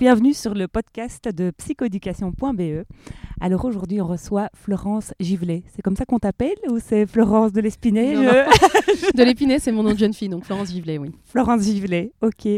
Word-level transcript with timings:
bienvenue 0.00 0.32
sur 0.32 0.54
le 0.54 0.66
podcast 0.66 1.28
de 1.28 1.50
psychoéducation.be. 1.50 2.84
Alors 3.38 3.66
aujourd'hui, 3.66 4.00
on 4.00 4.06
reçoit 4.06 4.48
Florence 4.54 5.12
Givelet. 5.20 5.62
C'est 5.74 5.82
comme 5.82 5.94
ça 5.94 6.06
qu'on 6.06 6.18
t'appelle 6.18 6.56
ou 6.70 6.78
c'est 6.78 7.06
Florence 7.06 7.52
de 7.52 7.60
l'Espinay? 7.60 8.14
Non, 8.14 8.22
non. 8.22 8.32
De 9.14 9.22
l'Épinay, 9.22 9.58
c'est 9.58 9.72
mon 9.72 9.82
nom 9.82 9.92
de 9.92 9.98
jeune 9.98 10.12
fille, 10.14 10.28
donc 10.28 10.44
Florence 10.44 10.70
Givelet, 10.70 10.98
oui. 10.98 11.10
Florence 11.24 11.62
Givelet, 11.62 12.12
ok. 12.22 12.48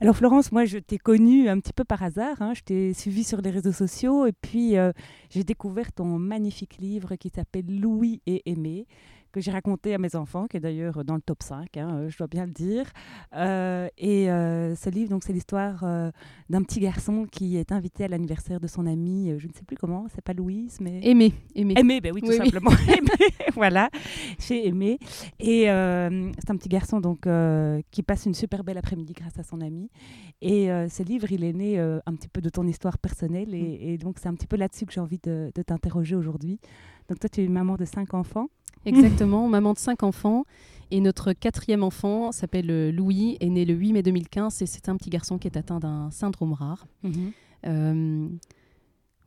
Alors 0.00 0.16
Florence, 0.16 0.52
moi 0.52 0.64
je 0.64 0.78
t'ai 0.78 0.98
connue 0.98 1.48
un 1.48 1.58
petit 1.60 1.72
peu 1.72 1.84
par 1.84 2.02
hasard. 2.02 2.40
hein. 2.40 2.52
Je 2.54 2.62
t'ai 2.62 2.92
suivie 2.94 3.24
sur 3.24 3.40
les 3.40 3.50
réseaux 3.50 3.72
sociaux 3.72 4.26
et 4.26 4.32
puis 4.32 4.76
euh, 4.76 4.92
j'ai 5.30 5.44
découvert 5.44 5.92
ton 5.92 6.04
magnifique 6.18 6.78
livre 6.78 7.16
qui 7.16 7.30
s'appelle 7.34 7.66
Louis 7.80 8.20
et 8.26 8.42
Aimé 8.46 8.86
que 9.36 9.42
j'ai 9.42 9.50
raconté 9.50 9.92
à 9.92 9.98
mes 9.98 10.16
enfants, 10.16 10.46
qui 10.46 10.56
est 10.56 10.60
d'ailleurs 10.60 11.04
dans 11.04 11.14
le 11.14 11.20
top 11.20 11.42
5, 11.42 11.76
hein, 11.76 11.90
euh, 11.92 12.08
je 12.08 12.16
dois 12.16 12.26
bien 12.26 12.46
le 12.46 12.52
dire. 12.52 12.90
Euh, 13.34 13.86
et 13.98 14.30
euh, 14.30 14.74
ce 14.74 14.88
livre, 14.88 15.10
donc, 15.10 15.24
c'est 15.24 15.34
l'histoire 15.34 15.84
d'un 16.48 16.62
petit 16.62 16.80
garçon 16.80 17.26
qui 17.30 17.58
est 17.58 17.70
invité 17.70 18.04
à 18.04 18.08
l'anniversaire 18.08 18.60
de 18.60 18.66
son 18.66 18.86
euh, 18.86 19.38
je 19.38 19.46
ne 19.46 19.52
sais 19.52 19.64
plus 19.66 19.76
comment, 19.76 20.06
c'est 20.14 20.22
pas 20.22 20.32
Louise, 20.32 20.78
mais... 20.80 21.00
Aimé, 21.02 21.34
aimé. 21.54 21.74
Aimé, 21.76 22.00
ben 22.00 22.12
oui, 22.14 22.22
tout 22.22 22.28
Oui, 22.28 22.36
oui. 22.40 22.46
simplement. 22.46 22.70
Aimé, 22.88 23.28
voilà, 23.54 23.90
j'ai 24.38 24.66
aimé. 24.66 24.98
Et 25.38 25.64
c'est 25.64 26.50
un 26.50 26.56
petit 26.56 26.70
garçon 26.70 27.00
donc 27.00 27.28
qui 27.90 28.02
passe 28.02 28.24
une 28.24 28.34
super 28.34 28.64
belle 28.64 28.78
après-midi 28.78 29.12
grâce 29.12 29.38
à 29.38 29.42
son 29.42 29.60
ami. 29.60 29.90
Et 30.40 30.68
ce 30.68 31.02
livre, 31.02 31.30
il 31.30 31.44
est 31.44 31.52
né 31.52 31.78
un 31.78 32.14
petit 32.14 32.28
peu 32.28 32.40
de 32.40 32.48
ton 32.48 32.66
histoire 32.66 32.96
personnelle. 32.96 33.50
Mm. 33.50 33.54
Et, 33.54 33.92
et 33.92 33.98
donc, 33.98 34.18
c'est 34.18 34.28
un 34.28 34.34
petit 34.34 34.46
peu 34.46 34.56
là-dessus 34.56 34.86
que 34.86 34.94
j'ai 34.94 35.00
envie 35.00 35.20
de, 35.22 35.52
de 35.54 35.62
t'interroger 35.62 36.16
aujourd'hui. 36.16 36.58
Donc, 37.08 37.18
toi, 37.18 37.28
tu 37.28 37.42
es 37.42 37.44
une 37.44 37.52
maman 37.52 37.76
de 37.76 37.84
cinq 37.84 38.14
enfants. 38.14 38.48
Exactement, 38.90 39.48
maman 39.48 39.72
de 39.72 39.78
cinq 39.78 40.02
enfants. 40.02 40.44
Et 40.90 41.00
notre 41.00 41.32
quatrième 41.32 41.82
enfant 41.82 42.30
s'appelle 42.30 42.70
euh, 42.70 42.92
Louis, 42.92 43.36
est 43.40 43.48
né 43.48 43.64
le 43.64 43.74
8 43.74 43.92
mai 43.92 44.02
2015 44.02 44.62
et 44.62 44.66
c'est 44.66 44.88
un 44.88 44.96
petit 44.96 45.10
garçon 45.10 45.36
qui 45.38 45.48
est 45.48 45.56
atteint 45.56 45.80
d'un 45.80 46.10
syndrome 46.12 46.52
rare. 46.52 46.86
Euh, 47.66 48.28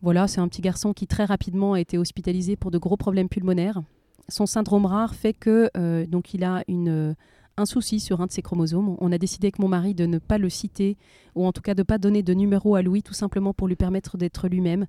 voilà, 0.01 0.27
c'est 0.27 0.39
un 0.39 0.47
petit 0.47 0.61
garçon 0.61 0.93
qui 0.93 1.05
très 1.05 1.25
rapidement 1.25 1.73
a 1.73 1.79
été 1.81 1.97
hospitalisé 1.97 2.55
pour 2.55 2.71
de 2.71 2.77
gros 2.77 2.95
problèmes 2.95 3.27
pulmonaires. 3.27 3.81
Son 4.29 4.45
syndrome 4.45 4.85
rare 4.85 5.15
fait 5.15 5.33
que 5.33 5.69
euh, 5.75 6.05
donc 6.05 6.33
il 6.33 6.45
a 6.45 6.63
une, 6.69 7.15
un 7.59 7.65
souci 7.65 7.99
sur 7.99 8.21
un 8.21 8.27
de 8.27 8.31
ses 8.31 8.41
chromosomes. 8.41 8.95
On 8.99 9.11
a 9.11 9.17
décidé 9.17 9.47
avec 9.47 9.59
mon 9.59 9.67
mari 9.67 9.93
de 9.93 10.05
ne 10.05 10.17
pas 10.17 10.37
le 10.37 10.49
citer 10.49 10.97
ou 11.35 11.45
en 11.45 11.51
tout 11.51 11.61
cas 11.61 11.73
de 11.73 11.81
ne 11.81 11.83
pas 11.83 11.97
donner 11.97 12.23
de 12.23 12.33
numéro 12.33 12.75
à 12.75 12.81
Louis, 12.81 13.03
tout 13.03 13.13
simplement 13.13 13.53
pour 13.53 13.67
lui 13.67 13.75
permettre 13.75 14.17
d'être 14.17 14.47
lui-même. 14.47 14.85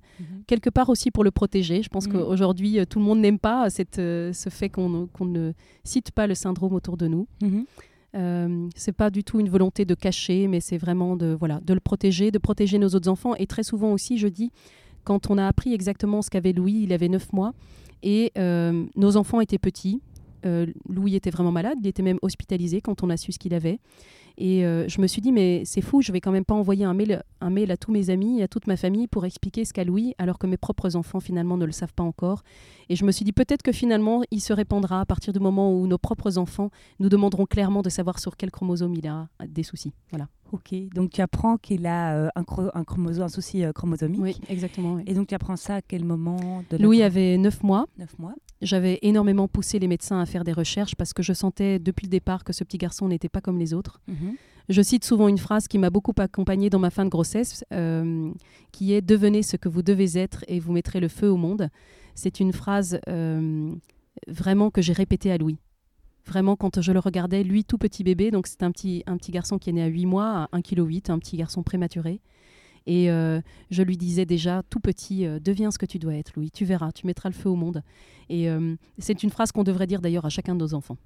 quelque 0.47 0.69
part 0.69 0.89
aussi 0.89 1.11
pour 1.11 1.23
le 1.23 1.31
protéger. 1.31 1.83
Je 1.83 1.89
pense 1.89 2.07
Mhm. 2.07 2.13
qu'aujourd'hui, 2.13 2.79
euh, 2.79 2.85
tout 2.85 2.99
le 2.99 3.05
monde 3.05 3.19
n'aime 3.19 3.39
pas 3.39 3.69
cette, 3.69 3.99
euh, 3.99 4.33
ce 4.33 4.49
fait 4.49 4.69
qu'on 4.69 5.07
ne 5.21 5.51
cite 5.83 6.11
pas 6.11 6.27
le 6.27 6.35
syndrome 6.35 6.73
autour 6.73 6.97
de 6.97 7.07
nous. 7.07 7.27
Mhm. 7.41 7.65
Euh, 8.15 8.67
c'est 8.75 8.91
pas 8.91 9.09
du 9.09 9.23
tout 9.23 9.39
une 9.39 9.47
volonté 9.49 9.85
de 9.85 9.95
cacher, 9.95 10.47
mais 10.47 10.59
c'est 10.59 10.77
vraiment 10.77 11.15
de, 11.15 11.35
voilà, 11.39 11.61
de 11.65 11.73
le 11.73 11.79
protéger, 11.79 12.31
de 12.31 12.37
protéger 12.39 12.77
nos 12.77 12.89
autres 12.89 13.07
enfants. 13.09 13.35
Et 13.35 13.47
très 13.47 13.63
souvent 13.63 13.93
aussi, 13.93 14.17
je 14.17 14.27
dis, 14.27 14.51
quand 15.03 15.29
on 15.29 15.37
a 15.37 15.47
appris 15.47 15.73
exactement 15.73 16.21
ce 16.21 16.29
qu'avait 16.29 16.51
Louis, 16.53 16.81
il 16.83 16.91
avait 16.93 17.07
9 17.07 17.31
mois, 17.33 17.53
et 18.03 18.31
euh, 18.37 18.85
nos 18.95 19.15
enfants 19.15 19.39
étaient 19.41 19.57
petits. 19.59 20.01
Euh, 20.45 20.67
Louis 20.89 21.15
était 21.15 21.29
vraiment 21.29 21.51
malade, 21.51 21.77
il 21.81 21.87
était 21.87 22.03
même 22.03 22.19
hospitalisé 22.21 22.81
quand 22.81 23.03
on 23.03 23.09
a 23.09 23.17
su 23.17 23.31
ce 23.31 23.39
qu'il 23.39 23.53
avait. 23.53 23.79
Et 24.37 24.65
euh, 24.65 24.87
je 24.87 25.01
me 25.01 25.07
suis 25.07 25.21
dit, 25.21 25.31
mais 25.31 25.63
c'est 25.65 25.81
fou, 25.81 26.01
je 26.01 26.11
vais 26.11 26.21
quand 26.21 26.31
même 26.31 26.45
pas 26.45 26.53
envoyer 26.53 26.85
un 26.85 26.93
mail, 26.93 27.21
un 27.41 27.49
mail 27.49 27.71
à 27.71 27.77
tous 27.77 27.91
mes 27.91 28.09
amis, 28.09 28.41
à 28.41 28.47
toute 28.47 28.65
ma 28.67 28.77
famille 28.77 29.07
pour 29.07 29.25
expliquer 29.25 29.65
ce 29.65 29.73
qu'a 29.73 29.83
Louis, 29.83 30.13
alors 30.17 30.39
que 30.39 30.47
mes 30.47 30.57
propres 30.57 30.95
enfants 30.95 31.19
finalement 31.19 31.57
ne 31.57 31.65
le 31.65 31.71
savent 31.71 31.93
pas 31.93 32.03
encore. 32.03 32.43
Et 32.89 32.95
je 32.95 33.05
me 33.05 33.11
suis 33.11 33.25
dit, 33.25 33.33
peut-être 33.33 33.61
que 33.61 33.71
finalement, 33.71 34.21
il 34.31 34.41
se 34.41 34.53
répandra 34.53 35.01
à 35.01 35.05
partir 35.05 35.33
du 35.33 35.39
moment 35.39 35.73
où 35.73 35.87
nos 35.87 35.97
propres 35.97 36.37
enfants 36.37 36.69
nous 36.99 37.09
demanderont 37.09 37.45
clairement 37.45 37.81
de 37.81 37.89
savoir 37.89 38.19
sur 38.19 38.37
quel 38.37 38.51
chromosome 38.51 38.93
il 38.95 39.07
a 39.07 39.27
des 39.47 39.63
soucis. 39.63 39.93
Voilà. 40.11 40.27
Ok, 40.51 40.73
donc 40.93 41.11
tu 41.11 41.21
apprends 41.21 41.57
qu'il 41.57 41.85
a 41.87 42.13
euh, 42.15 42.29
un, 42.35 42.41
chro- 42.43 42.69
un 42.73 42.83
chromosome, 42.83 43.23
un 43.23 43.29
souci 43.29 43.63
euh, 43.63 43.71
chromosomique. 43.71 44.19
Oui, 44.21 44.37
exactement. 44.49 44.95
oui. 44.95 45.03
Et 45.07 45.13
donc 45.13 45.27
tu 45.27 45.35
apprends 45.35 45.55
ça 45.55 45.75
à 45.75 45.81
quel 45.81 46.03
moment 46.03 46.63
de 46.69 46.77
la- 46.77 46.83
Louis 46.83 47.01
avait 47.03 47.37
9 47.37 47.63
mois. 47.63 47.87
9 47.97 48.19
mois. 48.19 48.33
J'avais 48.61 48.99
énormément 49.01 49.47
poussé 49.47 49.79
les 49.79 49.87
médecins 49.87 50.19
à 50.19 50.25
faire 50.25 50.43
des 50.43 50.51
recherches 50.53 50.95
parce 50.95 51.13
que 51.13 51.23
je 51.23 51.33
sentais 51.33 51.79
depuis 51.79 52.05
le 52.05 52.09
départ 52.11 52.43
que 52.43 52.53
ce 52.53 52.63
petit 52.63 52.77
garçon 52.77 53.07
n'était 53.07 53.29
pas 53.29 53.41
comme 53.41 53.57
les 53.57 53.73
autres. 53.73 54.01
Mhm. 54.07 54.35
Je 54.69 54.81
cite 54.81 55.03
souvent 55.03 55.27
une 55.27 55.39
phrase 55.39 55.67
qui 55.67 55.77
m'a 55.79 55.89
beaucoup 55.89 56.13
accompagnée 56.17 56.69
dans 56.69 56.79
ma 56.79 56.91
fin 56.91 57.03
de 57.03 57.09
grossesse, 57.09 57.63
euh, 57.73 58.31
qui 58.71 58.93
est 58.93 59.01
Devenez 59.01 59.41
ce 59.43 59.57
que 59.57 59.67
vous 59.69 59.81
devez 59.81 60.17
être 60.17 60.45
et 60.47 60.59
vous 60.59 60.71
mettrez 60.73 60.99
le 60.99 61.07
feu 61.07 61.29
au 61.29 61.37
monde. 61.37 61.69
C'est 62.13 62.39
une 62.39 62.53
phrase 62.53 62.99
vraiment 64.27 64.69
que 64.69 64.81
j'ai 64.81 64.93
répétée 64.93 65.31
à 65.31 65.37
Louis. 65.37 65.57
Vraiment, 66.25 66.55
quand 66.55 66.81
je 66.81 66.91
le 66.91 66.99
regardais, 66.99 67.43
lui, 67.43 67.63
tout 67.65 67.77
petit 67.77 68.03
bébé, 68.03 68.31
donc 68.31 68.47
c'est 68.47 68.63
un 68.63 68.71
petit, 68.71 69.03
un 69.07 69.17
petit 69.17 69.31
garçon 69.31 69.57
qui 69.57 69.69
est 69.69 69.73
né 69.73 69.83
à 69.83 69.87
8 69.87 70.05
mois, 70.05 70.49
à 70.51 70.57
1,8 70.57 70.61
kg, 71.01 71.11
un 71.11 71.19
petit 71.19 71.37
garçon 71.37 71.63
prématuré. 71.63 72.21
Et 72.87 73.11
euh, 73.11 73.41
je 73.69 73.83
lui 73.83 73.95
disais 73.95 74.25
déjà, 74.25 74.63
tout 74.69 74.79
petit, 74.79 75.25
euh, 75.25 75.39
deviens 75.39 75.69
ce 75.69 75.77
que 75.77 75.85
tu 75.85 75.99
dois 75.99 76.15
être, 76.15 76.31
Louis, 76.35 76.49
tu 76.49 76.65
verras, 76.65 76.91
tu 76.91 77.05
mettras 77.05 77.29
le 77.29 77.35
feu 77.35 77.49
au 77.49 77.55
monde. 77.55 77.83
Et 78.27 78.49
euh, 78.49 78.75
c'est 78.97 79.21
une 79.21 79.29
phrase 79.29 79.51
qu'on 79.51 79.63
devrait 79.63 79.85
dire 79.85 80.01
d'ailleurs 80.01 80.25
à 80.25 80.29
chacun 80.29 80.55
de 80.55 80.59
nos 80.61 80.73
enfants. 80.73 80.97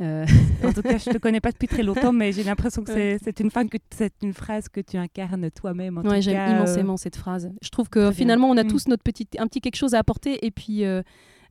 Euh, 0.00 0.24
En 0.62 0.72
tout 0.72 0.82
cas, 0.82 0.98
je 0.98 1.10
te 1.10 1.18
connais 1.18 1.40
pas 1.40 1.50
depuis 1.50 1.66
très 1.66 1.82
longtemps, 1.82 2.12
mais 2.12 2.30
j'ai 2.30 2.44
l'impression 2.44 2.84
que 2.84 2.92
c'est 2.92 3.40
une, 3.40 3.50
phrase 3.50 4.68
que 4.68 4.80
tu 4.80 4.96
incarnes 4.98 5.50
toi-même. 5.50 5.98
Ouais, 5.98 6.22
j'aime 6.22 6.56
immensément 6.56 6.96
cette 6.96 7.16
phrase. 7.16 7.50
Je 7.60 7.70
trouve 7.70 7.88
que 7.88 8.12
finalement, 8.12 8.48
on 8.48 8.56
a 8.56 8.62
Mm. 8.62 8.68
tous 8.68 8.86
notre 8.88 9.02
petit, 9.02 9.26
un 9.38 9.46
petit 9.48 9.60
quelque 9.60 9.76
chose 9.76 9.94
à 9.94 9.98
apporter. 9.98 10.44
Et 10.46 10.50
puis, 10.50 10.84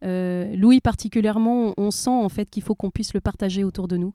Louis 0.02 0.82
particulièrement, 0.82 1.74
on, 1.78 1.92
sent 1.92 2.10
en 2.10 2.30
fait 2.30 2.50
qu'il 2.50 2.64
faut 2.64 2.76
qu'on 2.76 2.92
puisse 2.92 3.14
le 3.14 3.22
partager 3.22 3.64
autour 3.64 3.88
de 3.88 3.98
nous. 3.98 4.14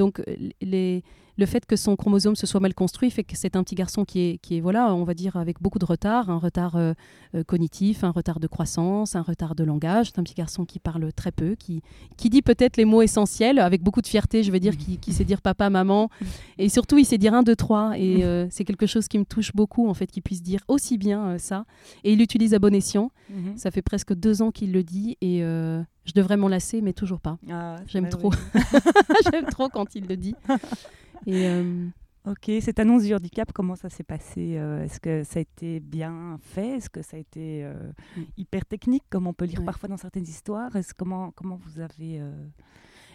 Euh, 0.00 1.00
le 1.38 1.46
fait 1.46 1.64
que 1.64 1.76
son 1.76 1.94
chromosome 1.94 2.34
se 2.34 2.46
soit 2.46 2.58
mal 2.58 2.74
construit 2.74 3.10
fait 3.10 3.22
que 3.22 3.36
c'est 3.36 3.54
un 3.54 3.62
petit 3.62 3.76
garçon 3.76 4.04
qui 4.04 4.20
est, 4.20 4.38
qui 4.38 4.56
est, 4.56 4.60
voilà, 4.60 4.92
on 4.92 5.04
va 5.04 5.14
dire, 5.14 5.36
avec 5.36 5.62
beaucoup 5.62 5.78
de 5.78 5.84
retard, 5.84 6.30
un 6.30 6.38
retard 6.38 6.74
euh, 6.74 6.94
euh, 7.36 7.44
cognitif, 7.44 8.02
un 8.02 8.10
retard 8.10 8.40
de 8.40 8.48
croissance, 8.48 9.14
un 9.14 9.22
retard 9.22 9.54
de 9.54 9.62
langage. 9.62 10.08
C'est 10.10 10.18
un 10.18 10.24
petit 10.24 10.34
garçon 10.34 10.64
qui 10.64 10.80
parle 10.80 11.12
très 11.12 11.30
peu, 11.30 11.54
qui, 11.54 11.80
qui 12.16 12.28
dit 12.28 12.42
peut-être 12.42 12.76
les 12.76 12.84
mots 12.84 13.02
essentiels 13.02 13.60
avec 13.60 13.84
beaucoup 13.84 14.02
de 14.02 14.08
fierté, 14.08 14.42
je 14.42 14.50
veux 14.50 14.58
dire, 14.58 14.76
qui, 14.76 14.98
qui 14.98 15.12
sait 15.12 15.24
dire 15.24 15.40
papa, 15.40 15.70
maman. 15.70 16.10
Et 16.58 16.68
surtout, 16.68 16.98
il 16.98 17.04
sait 17.04 17.18
dire 17.18 17.34
un, 17.34 17.44
deux, 17.44 17.56
trois. 17.56 17.96
Et 17.96 18.24
euh, 18.24 18.48
c'est 18.50 18.64
quelque 18.64 18.86
chose 18.86 19.06
qui 19.06 19.18
me 19.18 19.24
touche 19.24 19.52
beaucoup, 19.54 19.88
en 19.88 19.94
fait, 19.94 20.08
qu'il 20.08 20.24
puisse 20.24 20.42
dire 20.42 20.60
aussi 20.66 20.98
bien 20.98 21.24
euh, 21.28 21.38
ça. 21.38 21.66
Et 22.02 22.14
il 22.14 22.18
l'utilise 22.18 22.52
à 22.52 22.58
bon 22.58 22.74
escient. 22.74 23.12
mhm. 23.30 23.56
Ça 23.56 23.70
fait 23.70 23.82
presque 23.82 24.12
deux 24.12 24.42
ans 24.42 24.50
qu'il 24.50 24.72
le 24.72 24.82
dit. 24.82 25.16
Et 25.20 25.38
je 25.40 26.14
devrais 26.14 26.38
m'en 26.38 26.48
lasser, 26.48 26.80
mais 26.80 26.94
toujours 26.94 27.20
pas. 27.20 27.38
Ah, 27.50 27.76
J'aime 27.86 28.08
trop. 28.08 28.32
J'aime 29.30 29.44
trop 29.44 29.68
quand 29.68 29.94
il 29.94 30.06
le 30.06 30.16
dit. 30.16 30.34
Et 31.26 31.46
euh, 31.48 31.86
Ok, 32.26 32.50
cette 32.60 32.78
annonce 32.78 33.04
du 33.04 33.14
handicap, 33.14 33.52
comment 33.54 33.74
ça 33.74 33.88
s'est 33.88 34.02
passé 34.04 34.56
euh, 34.58 34.84
Est-ce 34.84 35.00
que 35.00 35.24
ça 35.24 35.38
a 35.38 35.42
été 35.42 35.80
bien 35.80 36.38
fait 36.42 36.76
Est-ce 36.76 36.90
que 36.90 37.00
ça 37.00 37.16
a 37.16 37.20
été 37.20 37.64
euh, 37.64 37.72
Mm. 38.16 38.22
hyper 38.36 38.66
technique, 38.66 39.04
comme 39.08 39.26
on 39.26 39.32
peut 39.32 39.46
lire 39.46 39.60
Ouais. 39.60 39.64
parfois 39.64 39.88
dans 39.88 39.96
certaines 39.96 40.24
histoires 40.24 40.74
Est-ce 40.76 40.92
comment 40.94 41.30
comment 41.30 41.56
vous 41.56 41.80
avez 41.80 42.20
euh, 42.20 42.30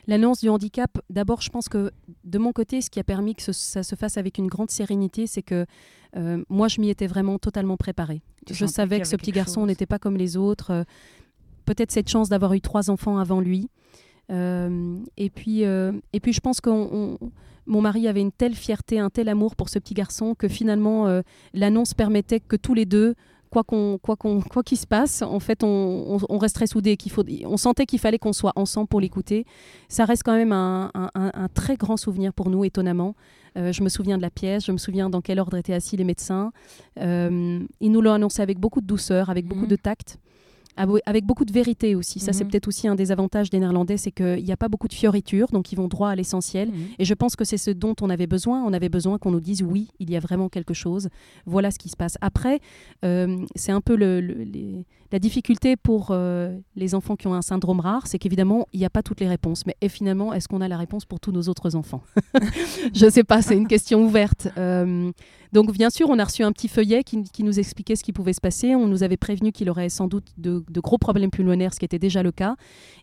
L'annonce 0.08 0.42
du 0.42 0.50
handicap, 0.50 0.98
d'abord, 1.10 1.42
je 1.42 1.50
pense 1.50 1.70
que 1.70 1.92
de 2.24 2.38
mon 2.40 2.52
côté, 2.54 2.82
ce 2.82 2.90
qui 2.90 3.00
a 3.00 3.04
permis 3.04 3.36
que 3.36 3.44
ce- 3.44 3.54
ça 3.54 3.84
se 3.84 3.96
fasse 3.96 4.18
avec 4.18 4.38
une 4.38 4.48
grande 4.48 4.72
sérénité, 4.72 5.28
c'est 5.28 5.44
que 5.44 5.66
moi, 6.50 6.68
je 6.68 6.80
m'y 6.82 6.90
étais 6.90 7.08
vraiment 7.08 7.40
totalement 7.40 7.76
préparée. 7.78 8.22
Tu 8.46 8.54
je 8.54 8.66
savais 8.68 9.00
que 9.00 9.08
ce 9.08 9.16
petit 9.16 9.32
garçon 9.32 9.66
n'était 9.66 9.86
pas 9.88 9.98
comme 10.00 10.16
les 10.18 10.38
autres. 10.38 10.86
Peut-être 11.66 11.92
cette 11.92 12.10
chance 12.10 12.30
d'avoir 12.30 12.54
eu 12.54 12.62
trois 12.62 12.90
enfants 12.90 13.18
avant 13.18 13.40
lui. 13.40 13.70
Euh, 14.32 14.98
et, 15.18 15.30
puis, 15.30 15.66
euh, 15.66 15.92
et 16.14 16.20
puis, 16.20 16.34
je 16.34 16.40
pense 16.40 16.62
que 16.62 16.70
mon 16.70 17.82
mari 17.82 18.08
avait 18.08 18.22
une 18.22 18.32
telle 18.32 18.56
fierté, 18.56 19.00
un 19.00 19.10
tel 19.10 19.30
amour 19.30 19.56
pour 19.56 19.70
ce 19.70 19.80
petit 19.80 19.94
garçon 19.94 20.36
que 20.36 20.48
finalement, 20.48 21.08
euh, 21.08 21.22
l'annonce 21.54 21.94
permettait 21.94 22.40
que 22.40 22.56
tous 22.56 22.74
les 22.74 22.86
deux 22.86 23.16
quoi 23.50 23.64
qu'on 23.64 24.00
quoi 24.02 24.16
qu'on 24.16 24.42
quoi 24.42 24.64
qu'il 24.64 24.80
se 24.80 24.88
passe 24.88 25.22
en 25.22 25.40
fait 25.40 25.64
on, 25.64 25.68
on, 25.68 26.18
on 26.28 26.38
resterait 26.40 26.66
soudés 26.66 26.98
qu'il 26.98 27.12
faut 27.12 27.24
on 27.46 27.56
sentait 27.56 27.86
qu'il 27.86 28.00
fallait 28.00 28.18
qu'on 28.18 28.34
soit 28.34 28.52
ensemble 28.56 28.88
pour 28.88 29.00
l'écouter. 29.00 29.46
Ça 29.90 30.06
reste 30.06 30.24
quand 30.24 30.34
même 30.36 30.52
un, 30.52 30.90
un, 30.96 31.12
un, 31.14 31.32
un 31.36 31.48
très 31.50 31.76
grand 31.76 31.96
souvenir 31.96 32.34
pour 32.34 32.50
nous 32.50 32.66
étonnamment. 32.66 33.14
Euh, 33.56 33.72
je 33.72 33.84
me 33.84 33.90
souviens 33.90 34.18
de 34.18 34.24
la 34.24 34.32
pièce 34.32 34.66
je 34.66 34.72
me 34.72 34.78
souviens 34.80 35.08
dans 35.08 35.22
quel 35.22 35.40
ordre 35.40 35.56
étaient 35.56 35.76
assis 35.76 35.96
les 35.98 36.04
médecins. 36.04 36.52
Euh, 37.00 37.60
ils 37.80 37.92
nous 37.92 38.02
l'ont 38.02 38.14
annoncé 38.14 38.42
avec 38.42 38.58
beaucoup 38.60 38.82
de 38.82 38.88
douceur 38.88 39.30
avec 39.30 39.46
beaucoup 39.46 39.66
Mhm. 39.66 39.70
de 39.70 39.76
tact 39.76 40.18
avec 40.76 41.26
beaucoup 41.26 41.46
de 41.46 41.52
vérité 41.54 41.96
aussi. 41.96 42.20
Ça, 42.20 42.34
c'est 42.34 42.44
Mhm. 42.44 42.52
peut-être 42.52 42.68
aussi 42.68 42.88
un 42.88 42.96
des 42.96 43.12
avantages 43.12 43.50
des 43.50 43.60
Néerlandais, 43.60 43.98
c'est 43.98 44.12
qu'il 44.12 44.44
n'y 44.44 44.52
a 44.52 44.58
pas 44.58 44.70
beaucoup 44.70 44.88
de 44.88 44.94
fioritures, 44.94 45.48
donc 45.52 45.72
ils 45.72 45.76
vont 45.76 45.88
droit 45.88 46.10
à 46.10 46.16
l'essentiel. 46.16 46.70
Mhm. 46.70 46.76
Et 47.00 47.06
je 47.06 47.14
pense 47.14 47.36
que 47.36 47.46
c'est 47.46 47.58
ce 47.58 47.72
dont 47.72 47.96
on 48.02 48.10
avait 48.10 48.28
besoin. 48.28 48.64
On 48.64 48.74
avait 48.74 48.90
besoin 48.90 49.18
qu'on 49.18 49.32
nous 49.32 49.40
dise 49.40 49.62
oui, 49.64 49.90
il 50.00 50.10
y 50.10 50.16
a 50.16 50.20
vraiment 50.20 50.50
quelque 50.50 50.74
chose. 50.74 51.10
Voilà 51.46 51.72
ce 51.72 51.80
qui 51.80 51.90
se 51.90 51.96
passe. 51.96 52.18
Après, 52.22 52.60
euh, 53.06 53.38
c'est 53.56 53.72
un 53.72 53.82
peu 53.82 53.96
le- 53.96 54.22
le- 54.22 54.44
les- 54.44 54.86
la 55.12 55.20
difficulté 55.20 55.76
pour 55.76 56.08
euh, 56.10 56.58
les 56.76 56.96
enfants 56.96 57.16
qui 57.16 57.28
ont 57.28 57.36
un 57.36 57.44
syndrome 57.44 57.80
rare, 57.80 58.08
c'est 58.08 58.18
qu'évidemment, 58.18 58.66
il 58.74 58.80
n'y 58.80 58.86
a 58.86 58.90
pas 58.90 59.04
toutes 59.04 59.20
les 59.20 59.28
réponses. 59.28 59.64
Mais 59.68 59.76
et 59.80 59.90
finalement, 59.90 60.34
est-ce 60.34 60.48
qu'on 60.48 60.62
a 60.62 60.68
la 60.68 60.78
réponse 60.78 61.06
pour 61.06 61.20
tous 61.20 61.32
nos 61.32 61.44
autres 61.44 61.76
enfants? 61.76 62.02
Je 62.96 63.06
ne 63.06 63.10
sais 63.12 63.24
pas, 63.24 63.42
c'est 63.44 63.56
une 63.56 63.68
question 63.68 64.04
ouverte. 64.04 64.48
Euh, 64.58 65.12
donc, 65.54 65.72
bien 65.72 65.90
sûr, 65.90 66.10
on 66.10 66.20
a 66.20 66.24
reçu 66.26 66.44
un 66.44 66.52
petit 66.52 66.68
feuillet 66.68 67.04
qui, 67.04 67.24
qui 67.24 67.44
nous 67.44 67.60
expliquait 67.60 67.96
ce 67.96 68.04
qui 68.04 68.12
pouvait 68.12 68.34
se 68.34 68.42
passer. 68.42 68.76
On 68.76 68.88
nous 68.88 69.04
avait 69.04 69.18
prévenu 69.18 69.52
qu'il 69.52 69.70
aurait 69.70 69.90
sans 69.90 70.08
doute 70.08 70.26
de, 70.38 70.64
de 70.70 70.80
gros 70.82 70.98
problèmes 70.98 71.30
pulmonaires, 71.32 71.74
ce 71.74 71.80
qui 71.80 71.86
était 71.86 72.00
déjà 72.00 72.24
le 72.24 72.32
cas, 72.32 72.56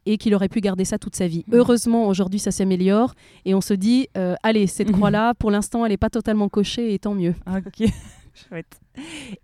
et 0.06 0.18
qu'il 0.18 0.34
aurait 0.34 0.48
pu 0.48 0.60
garder 0.60 0.84
ça 0.84 0.98
toute 0.98 1.16
sa 1.16 1.26
vie. 1.26 1.44
Mhm. 1.46 1.54
Heureusement, 1.54 2.08
aujourd'hui, 2.08 2.38
ça 2.40 2.50
s'améliore, 2.50 3.14
et 3.44 3.54
on 3.54 3.60
se 3.60 3.72
dit, 3.74 4.08
euh, 4.16 4.34
allez, 4.42 4.66
cette 4.66 4.88
Mhm. 4.88 4.96
croix-là, 4.96 5.34
pour 5.34 5.50
l'instant, 5.50 5.84
elle 5.86 5.92
n'est 5.92 5.96
pas 5.96 6.10
totalement 6.10 6.48
cochée, 6.48 6.92
et 6.92 6.98
tant 6.98 7.14
mieux. 7.14 7.34
Ok, 7.46 7.88
chouette. 8.34 8.80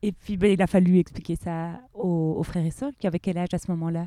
Et 0.03 0.13
puis, 0.13 0.37
ben, 0.37 0.53
il 0.53 0.61
a 0.61 0.67
fallu 0.67 0.99
expliquer 0.99 1.37
ça 1.37 1.81
aux, 1.95 2.35
aux 2.39 2.43
frères 2.43 2.67
et 2.67 2.71
sœurs 2.71 2.91
qui 2.99 3.07
avaient 3.07 3.19
quel 3.21 3.39
âge 3.39 3.49
à 3.53 3.59
ce 3.59 3.71
moment-là? 3.71 4.07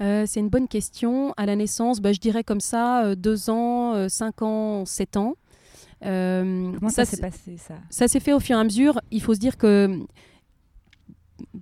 Euh, 0.00 0.24
c'est 0.26 0.40
une 0.40 0.48
bonne 0.48 0.66
question. 0.66 1.32
À 1.36 1.46
la 1.46 1.54
naissance, 1.56 2.00
bah, 2.00 2.12
je 2.12 2.18
dirais 2.18 2.42
comme 2.42 2.60
ça, 2.60 3.04
euh, 3.04 3.14
deux 3.14 3.48
ans, 3.48 3.94
euh, 3.94 4.08
cinq 4.08 4.42
ans, 4.42 4.84
sept 4.84 5.16
ans. 5.16 5.34
Euh, 6.04 6.72
Comment 6.78 6.90
ça, 6.90 7.04
c'est- 7.04 7.16
s'est 7.16 7.22
passé, 7.22 7.56
ça? 7.56 7.74
ça 7.90 8.08
s'est 8.08 8.20
fait 8.20 8.32
au 8.32 8.40
fur 8.40 8.56
et 8.56 8.60
à 8.60 8.64
mesure. 8.64 9.00
Il 9.10 9.22
faut 9.22 9.34
se 9.34 9.40
dire 9.40 9.56
que 9.56 9.98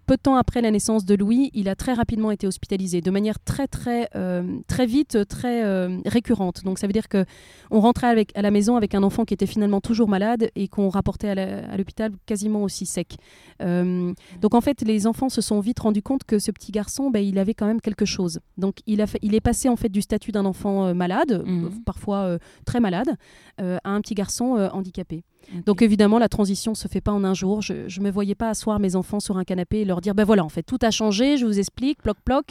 peu 0.07 0.17
de 0.17 0.21
temps 0.23 0.37
après 0.37 0.61
la 0.61 0.71
naissance 0.71 1.05
de 1.05 1.15
Louis, 1.15 1.51
il 1.55 1.69
a 1.69 1.75
très 1.75 1.95
rapidement 1.95 2.31
été 2.31 2.47
hospitalisé, 2.47 3.01
de 3.01 3.11
manière 3.11 3.39
très 3.41 3.67
très 3.67 4.09
euh, 4.15 4.59
très 4.67 4.87
vite, 4.87 5.27
très 5.29 5.65
euh, 5.65 5.99
récurrente. 6.07 6.63
Donc 6.65 6.79
ça 6.79 6.87
veut 6.87 6.93
dire 6.93 7.09
que 7.09 7.25
on 7.71 7.81
rentrait 7.81 8.09
avec, 8.09 8.37
à 8.37 8.43
la 8.43 8.51
maison 8.51 8.77
avec 8.77 8.95
un 8.95 9.03
enfant 9.03 9.25
qui 9.25 9.35
était 9.35 9.47
finalement 9.47 9.81
toujours 9.81 10.09
malade 10.09 10.51
et 10.57 10.69
qu'on 10.69 10.89
rapportait 10.89 11.29
à 11.31 11.77
l'hôpital 11.77 12.13
quasiment 12.27 12.63
aussi 12.63 12.85
sec. 12.87 13.17
Euh, 13.63 14.13
donc 14.41 14.55
en 14.55 14.61
fait, 14.61 14.83
les 14.83 15.07
enfants 15.07 15.29
se 15.29 15.41
sont 15.41 15.61
vite 15.61 15.81
rendus 15.81 16.03
compte 16.03 16.25
que 16.25 16.39
ce 16.39 16.51
petit 16.51 16.73
garçon, 16.73 17.11
ben, 17.11 17.21
il 17.25 17.39
avait 17.39 17.55
quand 17.55 17.67
même 17.67 17.81
quelque 17.81 18.05
chose. 18.05 18.41
Donc 18.59 18.77
il, 18.87 19.01
a 19.01 19.07
fait- 19.07 19.21
il 19.23 19.35
est 19.35 19.41
passé 19.41 19.69
en 19.69 19.77
fait 19.77 19.89
du 19.89 20.03
statut 20.03 20.33
d'un 20.33 20.45
enfant 20.45 20.95
malade, 20.95 21.43
euh, 21.67 21.71
parfois 21.87 22.39
très 22.65 22.81
malade, 22.81 23.17
à 23.59 23.91
un 23.91 24.01
petit 24.01 24.15
garçon 24.15 24.57
handicapé. 24.73 25.25
Donc 25.67 25.83
évidemment, 25.83 26.19
la 26.19 26.29
transition 26.29 26.75
se 26.75 26.89
fait 26.89 27.01
pas 27.01 27.13
en 27.13 27.25
un 27.25 27.35
jour. 27.35 27.61
Je 27.63 27.75
ne 27.75 28.05
me 28.05 28.11
voyais 28.11 28.35
pas 28.35 28.49
asseoir 28.51 28.79
mes 28.81 28.97
enfants 28.97 29.21
sur 29.21 29.37
un 29.39 29.45
canapé 29.45 29.81
et 29.81 29.85
leur 29.85 30.01
dire, 30.01 30.15
ben 30.15 30.25
voilà, 30.25 30.45
en 30.45 30.49
fait, 30.49 30.63
tout 30.63 30.79
a 30.83 30.91
changé, 30.91 31.37
je 31.37 31.47
vous 31.47 31.59
explique, 31.59 32.03
ploc, 32.03 32.17
ploc. 32.25 32.47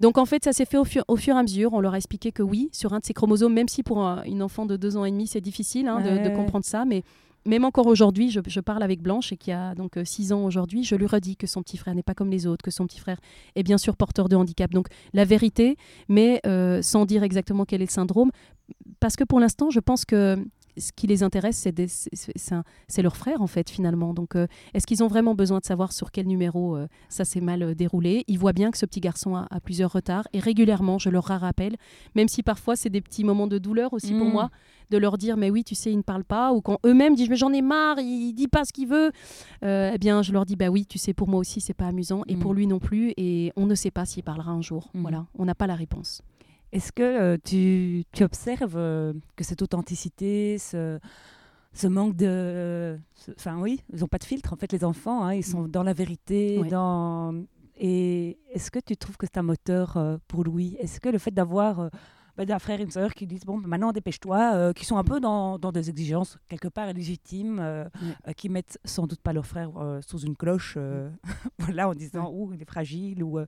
Donc 0.00 0.18
en 0.18 0.26
fait, 0.26 0.44
ça 0.44 0.52
s'est 0.52 0.66
fait 0.66 0.76
au 0.76 0.84
fur, 0.84 1.02
au 1.08 1.16
fur 1.16 1.34
et 1.36 1.38
à 1.38 1.42
mesure. 1.42 1.72
On 1.72 1.80
leur 1.80 1.94
a 1.94 1.96
expliqué 1.96 2.30
que 2.32 2.42
oui, 2.42 2.68
sur 2.72 2.92
un 2.92 2.98
de 2.98 3.04
ces 3.04 3.14
chromosomes, 3.14 3.54
même 3.54 3.68
si 3.68 3.82
pour 3.82 4.00
un- 4.04 4.22
une 4.24 4.42
enfant 4.42 4.66
de 4.66 4.76
deux 4.76 4.96
ans 4.96 5.04
et 5.06 5.10
demi, 5.10 5.26
c'est 5.26 5.40
difficile 5.40 5.88
hein, 5.88 6.00
de- 6.00 6.28
comprendre 6.36 6.64
ça, 6.66 6.84
mais 6.84 7.02
même 7.46 7.64
encore 7.64 7.86
aujourd'hui, 7.86 8.30
je, 8.30 8.40
je 8.46 8.58
parle 8.60 8.82
avec 8.82 9.00
Blanche, 9.00 9.32
et 9.32 9.36
qui 9.36 9.52
a 9.52 9.74
donc 9.76 9.96
6 10.04 10.32
ans 10.32 10.44
aujourd'hui, 10.44 10.82
je 10.84 10.96
lui 10.96 11.06
redis 11.06 11.36
que 11.36 11.46
son 11.46 11.62
petit 11.62 11.76
frère 11.76 11.94
n'est 11.94 12.02
pas 12.02 12.12
comme 12.14 12.28
les 12.30 12.46
autres, 12.48 12.62
que 12.64 12.72
son 12.72 12.86
petit 12.86 12.98
frère 12.98 13.18
est 13.54 13.62
bien 13.62 13.78
sûr 13.78 13.96
porteur 13.96 14.28
de 14.28 14.34
handicap. 14.36 14.70
Donc 14.72 14.88
la 15.14 15.24
vérité, 15.24 15.76
mais 16.08 16.40
euh, 16.44 16.82
sans 16.82 17.06
dire 17.06 17.22
exactement 17.22 17.64
quel 17.64 17.80
est 17.82 17.86
le 17.86 17.90
syndrome, 17.90 18.32
parce 19.00 19.14
que 19.16 19.22
pour 19.24 19.38
l'instant, 19.40 19.70
je 19.70 19.78
pense 19.80 20.04
que 20.04 20.36
ce 20.78 20.92
qui 20.92 21.06
les 21.06 21.22
intéresse, 21.22 21.56
c'est 21.56 21.72
des- 21.72 21.88
c'est- 21.88 22.10
c'est 22.88 23.02
leur 23.02 23.16
frère 23.16 23.40
en 23.42 23.46
fait 23.46 23.70
finalement. 23.70 24.14
Donc 24.14 24.36
euh, 24.36 24.46
est-ce 24.74 24.86
qu'ils 24.86 25.02
ont 25.02 25.08
vraiment 25.08 25.34
besoin 25.34 25.58
de 25.58 25.64
savoir 25.64 25.92
sur 25.92 26.10
quel 26.10 26.26
numéro 26.26 26.76
euh, 26.76 26.86
ça 27.08 27.24
s'est 27.24 27.40
mal 27.40 27.62
euh, 27.62 27.74
déroulé? 27.74 28.24
Ils 28.28 28.38
voient 28.38 28.52
bien 28.52 28.70
que 28.70 28.78
ce 28.78 28.86
petit 28.86 29.00
garçon 29.00 29.34
a, 29.36 29.46
a 29.50 29.60
plusieurs 29.60 29.92
retards 29.92 30.28
et 30.32 30.38
régulièrement, 30.40 30.98
je 30.98 31.10
leur 31.10 31.24
rappelle, 31.24 31.76
même 32.14 32.28
si 32.28 32.42
parfois 32.42 32.76
c'est 32.76 32.90
des 32.90 33.00
petits 33.00 33.24
moments 33.24 33.46
de 33.46 33.58
douleur 33.58 33.92
aussi 33.92 34.12
pour 34.14 34.26
Mm. 34.26 34.32
moi, 34.32 34.50
de 34.90 34.98
leur 34.98 35.18
dire 35.18 35.36
mais 35.36 35.50
oui, 35.50 35.64
tu 35.64 35.74
sais, 35.74 35.90
il 35.90 35.96
ne 35.96 36.02
parle 36.02 36.24
pas, 36.24 36.52
ou 36.52 36.60
quand 36.60 36.78
eux-mêmes 36.86 37.14
disent 37.14 37.28
mais 37.28 37.36
j'en 37.36 37.52
ai 37.52 37.62
marre, 37.62 37.98
il, 37.98 38.28
il 38.28 38.32
dit 38.34 38.48
pas 38.48 38.64
ce 38.64 38.72
qu'il 38.72 38.88
veut, 38.88 39.10
euh, 39.64 39.90
eh 39.94 39.98
bien 39.98 40.22
je 40.22 40.32
leur 40.32 40.44
dis 40.46 40.56
bah 40.56 40.68
oui, 40.68 40.86
tu 40.86 40.98
sais, 40.98 41.12
pour 41.14 41.28
moi 41.28 41.40
aussi 41.40 41.60
c'est 41.60 41.74
pas 41.74 41.86
amusant 41.88 42.22
et 42.28 42.36
pour 42.36 42.54
lui 42.54 42.66
non 42.66 42.78
plus, 42.78 43.12
et 43.16 43.52
on 43.56 43.66
ne 43.66 43.74
sait 43.74 43.90
pas 43.90 44.04
s'il 44.04 44.22
parlera 44.22 44.50
un 44.52 44.62
jour. 44.62 44.90
Mm. 44.94 45.00
Voilà, 45.02 45.26
on 45.38 45.44
n'a 45.44 45.54
pas 45.54 45.66
la 45.66 45.74
réponse. 45.74 46.22
Est-ce 46.72 46.92
que 46.92 47.02
euh, 47.02 47.36
tu, 47.42 48.04
tu 48.12 48.24
observes 48.24 48.76
euh, 48.76 49.12
que 49.36 49.44
cette 49.44 49.62
authenticité, 49.62 50.58
ce, 50.58 50.98
ce 51.72 51.86
manque 51.86 52.16
de... 52.16 52.98
Enfin 53.36 53.58
oui, 53.60 53.82
ils 53.92 54.00
n'ont 54.00 54.08
pas 54.08 54.18
de 54.18 54.24
filtre 54.24 54.52
en 54.52 54.56
fait 54.56 54.72
les 54.72 54.84
enfants, 54.84 55.24
hein, 55.24 55.34
ils 55.34 55.44
sont 55.44 55.68
dans 55.68 55.82
la 55.82 55.92
vérité, 55.92 56.62
dans... 56.64 57.44
Et 57.78 58.38
est-ce 58.52 58.70
que 58.70 58.78
tu 58.78 58.96
trouves 58.96 59.16
que 59.18 59.26
c'est 59.26 59.38
un 59.38 59.42
moteur 59.42 59.96
euh, 59.96 60.16
pour 60.28 60.44
Louis? 60.44 60.76
Est-ce 60.80 60.98
que 60.98 61.10
le 61.10 61.18
fait 61.18 61.30
d'avoir 61.30 61.90
bah, 62.36 62.44
d'un 62.44 62.58
frère 62.58 62.80
et 62.80 62.82
une 62.82 62.90
sœur 62.90 63.14
qui 63.14 63.26
disent 63.26 63.44
bon 63.44 63.58
bah, 63.58 63.68
maintenant 63.68 63.92
dépêche-toi, 63.92 64.52
euh, 64.54 64.72
qui 64.72 64.84
sont 64.84 64.96
un 64.98 65.04
peu 65.04 65.20
dans, 65.20 65.58
dans 65.58 65.72
des 65.72 65.88
exigences 65.90 66.38
quelque 66.48 66.68
part 66.68 66.92
légitimes, 66.92 67.58
euh, 67.60 67.84
Ouais. 68.02 68.14
euh, 68.28 68.32
qui 68.32 68.48
mettent 68.48 68.78
sans 68.84 69.06
doute 69.06 69.20
pas 69.20 69.32
leur 69.32 69.46
frère 69.46 69.70
euh, 69.78 70.00
sous 70.06 70.18
une 70.20 70.36
cloche, 70.36 70.74
euh, 70.76 71.08
voilà 71.58 71.88
en 71.88 71.94
disant 71.94 72.30
ouh 72.32 72.52
il 72.54 72.60
est 72.62 72.70
fragile 72.70 73.22
ou 73.22 73.38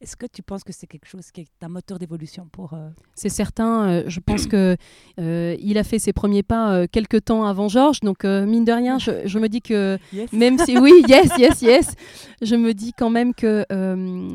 est-ce 0.00 0.16
que 0.16 0.26
tu 0.26 0.42
penses 0.42 0.64
que 0.64 0.72
c'est 0.72 0.86
quelque 0.86 1.06
chose 1.06 1.30
qui 1.30 1.42
est 1.42 1.48
un 1.62 1.68
moteur 1.68 1.98
d'évolution 1.98 2.48
pour 2.50 2.74
C'est 3.14 3.28
certain. 3.28 4.04
je 4.08 4.20
pense 4.20 4.46
que 4.46 4.76
il 5.18 5.78
a 5.78 5.84
fait 5.84 5.98
ses 5.98 6.12
premiers 6.12 6.42
pas 6.42 6.86
quelques 6.88 7.24
temps 7.24 7.44
avant 7.44 7.68
Georges, 7.68 8.00
donc 8.00 8.24
mine 8.24 8.64
de 8.64 8.72
rien, 8.72 8.98
je, 8.98 9.10
je 9.26 9.38
me 9.38 9.48
dis 9.48 9.60
que 9.62 9.98
Yes. 10.12 10.32
même 10.32 10.58
si 10.58 10.78
oui, 10.78 10.92
yes, 11.08 11.30
yes, 11.38 11.60
yes, 11.62 11.94
je 12.42 12.56
me 12.56 12.72
dis 12.74 12.92
quand 12.92 13.10
même 13.10 13.34
que 13.34 13.64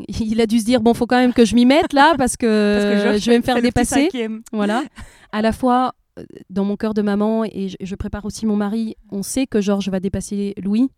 il 0.07 0.42
a 0.42 0.45
dû 0.45 0.60
se 0.60 0.65
dire 0.65 0.81
bon, 0.81 0.94
faut 0.94 1.07
quand 1.07 1.18
même 1.19 1.33
que 1.33 1.45
je 1.45 1.56
m'y 1.56 1.65
mette 1.65 1.94
là 1.94 2.13
parce 2.18 2.38
que, 2.38 2.77
Parce 2.77 2.86
que 2.95 3.04
Georges, 3.10 3.21
je 3.21 3.31
vais 3.31 3.38
me 3.38 3.44
faire 3.44 3.62
dépasser. 3.62 4.02
Voilà. 4.51 4.83
À 5.31 5.41
la 5.41 5.51
fois 5.51 5.94
euh, 6.19 6.23
dans 6.50 6.65
mon 6.65 6.75
cœur 6.77 6.94
de 6.94 7.01
maman 7.01 7.44
et 7.45 7.69
je, 7.69 7.77
je 7.79 7.95
prépare 7.95 8.25
aussi 8.25 8.45
mon 8.45 8.55
mari, 8.55 8.95
on 9.11 9.23
sait 9.23 9.47
que 9.47 9.61
Georges 9.61 9.89
va 9.89 10.00
dépasser 10.00 10.53
Louis. 10.61 10.89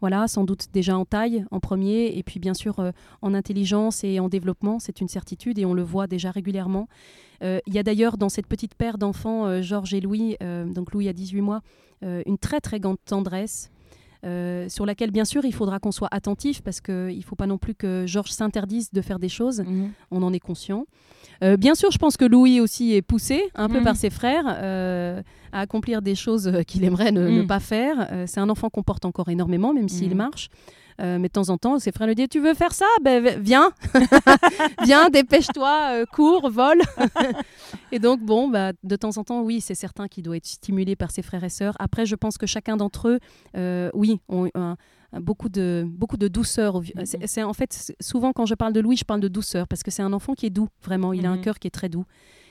Voilà, 0.00 0.28
sans 0.28 0.44
doute 0.44 0.66
déjà 0.72 0.96
en 0.96 1.06
taille 1.06 1.46
en 1.50 1.58
premier, 1.58 2.18
et 2.18 2.22
puis 2.22 2.38
bien 2.38 2.52
sûr 2.52 2.80
euh, 2.80 2.90
en 3.22 3.32
intelligence 3.32 4.04
et 4.04 4.20
en 4.20 4.28
développement, 4.28 4.78
c'est 4.78 5.00
une 5.00 5.08
certitude 5.08 5.58
et 5.58 5.64
on 5.64 5.72
le 5.72 5.82
voit 5.82 6.06
déjà 6.06 6.30
régulièrement. 6.30 6.86
Euh, 7.42 7.60
Il 7.66 7.74
y 7.74 7.78
a 7.78 7.82
d'ailleurs 7.82 8.18
dans 8.18 8.28
cette 8.28 8.46
petite 8.46 8.74
paire 8.74 8.98
d'enfants, 8.98 9.46
euh, 9.46 9.62
Georges 9.62 9.94
et 9.94 10.00
Louis, 10.00 10.36
donc 10.40 10.92
Louis 10.92 11.08
a 11.08 11.12
18 11.12 11.40
mois, 11.40 11.62
une 12.02 12.38
très 12.38 12.60
très 12.60 12.78
grande 12.78 12.98
tendresse. 13.04 13.70
Euh, 14.24 14.68
sur 14.68 14.86
laquelle 14.86 15.10
bien 15.10 15.24
sûr 15.24 15.44
il 15.44 15.52
faudra 15.52 15.78
qu'on 15.78 15.92
soit 15.92 16.08
attentif 16.10 16.62
parce 16.62 16.80
qu'il 16.80 17.16
ne 17.16 17.22
faut 17.22 17.36
pas 17.36 17.46
non 17.46 17.58
plus 17.58 17.74
que 17.74 18.04
Georges 18.06 18.30
s'interdise 18.30 18.90
de 18.92 19.00
faire 19.02 19.18
des 19.18 19.28
choses 19.28 19.60
Mhm. 19.60 19.90
on 20.10 20.22
en 20.22 20.32
est 20.32 20.40
conscient. 20.40 20.86
Euh, 21.42 21.56
bien 21.56 21.74
sûr, 21.74 21.90
je 21.90 21.98
pense 21.98 22.16
que 22.16 22.24
Louis 22.24 22.60
aussi 22.60 22.94
est 22.94 23.02
poussé 23.02 23.42
un 23.54 23.68
peu 23.68 23.78
Mhm. 23.78 23.84
par 23.84 23.96
ses 23.96 24.10
frères 24.10 24.44
euh, 24.48 25.22
à 25.52 25.60
accomplir 25.60 26.00
des 26.02 26.14
choses 26.14 26.50
qu'il 26.66 26.82
aimerait 26.84 27.12
ne, 27.12 27.28
ne 27.28 27.40
Mhm. 27.42 27.46
pas 27.46 27.60
faire. 27.60 28.08
C'est 28.26 28.40
un 28.40 28.48
enfant 28.48 28.70
qu'on 28.70 28.82
porte 28.82 29.04
encore 29.04 29.28
énormément, 29.28 29.72
même 29.74 29.88
s'il 29.88 30.14
marche. 30.14 30.48
Euh, 31.00 31.18
mais 31.18 31.28
de 31.28 31.32
temps 31.32 31.48
en 31.50 31.58
temps, 31.58 31.78
ses 31.78 31.92
frères 31.92 32.06
lui 32.06 32.14
disent 32.14 32.28
Tu 32.30 32.40
veux 32.40 32.54
faire 32.54 32.72
ça? 32.72 32.86
Ben 33.02 33.38
viens, 33.40 33.70
viens, 34.84 35.08
dépêche-toi, 35.10 35.88
euh, 35.92 36.04
cours, 36.06 36.50
vole. 36.50 36.80
et 37.92 37.98
donc, 37.98 38.20
bon, 38.20 38.48
bah, 38.48 38.72
de 38.82 38.96
temps 38.96 39.16
en 39.18 39.24
temps, 39.24 39.42
oui, 39.42 39.60
c'est 39.60 39.74
certain 39.74 40.08
qu'il 40.08 40.22
doit 40.24 40.36
être 40.36 40.46
stimulé 40.46 40.96
par 40.96 41.10
ses 41.10 41.22
frères 41.22 41.44
et 41.44 41.48
sœurs. 41.50 41.74
Après, 41.78 42.06
je 42.06 42.14
pense 42.14 42.38
que 42.38 42.46
chacun 42.46 42.76
d'entre 42.76 43.08
eux, 43.08 43.18
euh, 43.56 43.90
oui, 43.94 44.20
ont 44.28 44.48
un- 44.54 44.76
beaucoup 45.20 45.48
de, 45.48 45.84
beaucoup 45.86 46.16
de 46.16 46.28
douceur. 46.28 46.80
Mhm. 46.80 47.04
c'est- 47.04 47.42
en 47.42 47.52
fait 47.52 47.92
souvent 48.00 48.32
quand 48.32 48.44
je 48.44 48.54
parle 48.54 48.72
de 48.72 48.80
Louis, 48.80 48.96
je 48.96 49.04
parle 49.04 49.20
de 49.20 49.28
douceur 49.28 49.66
parce 49.68 49.82
que 49.82 49.90
c'est 49.90 50.02
un 50.02 50.12
enfant 50.12 50.34
qui 50.34 50.46
est 50.46 50.50
doux, 50.50 50.68
vraiment. 50.82 51.12
Il 51.12 51.24
a 51.26 51.30
un 51.30 51.36
Mhm. 51.36 51.42
cœur 51.42 51.58
qui 51.58 51.68
est 51.68 51.70
très 51.70 51.88
doux. 51.88 52.04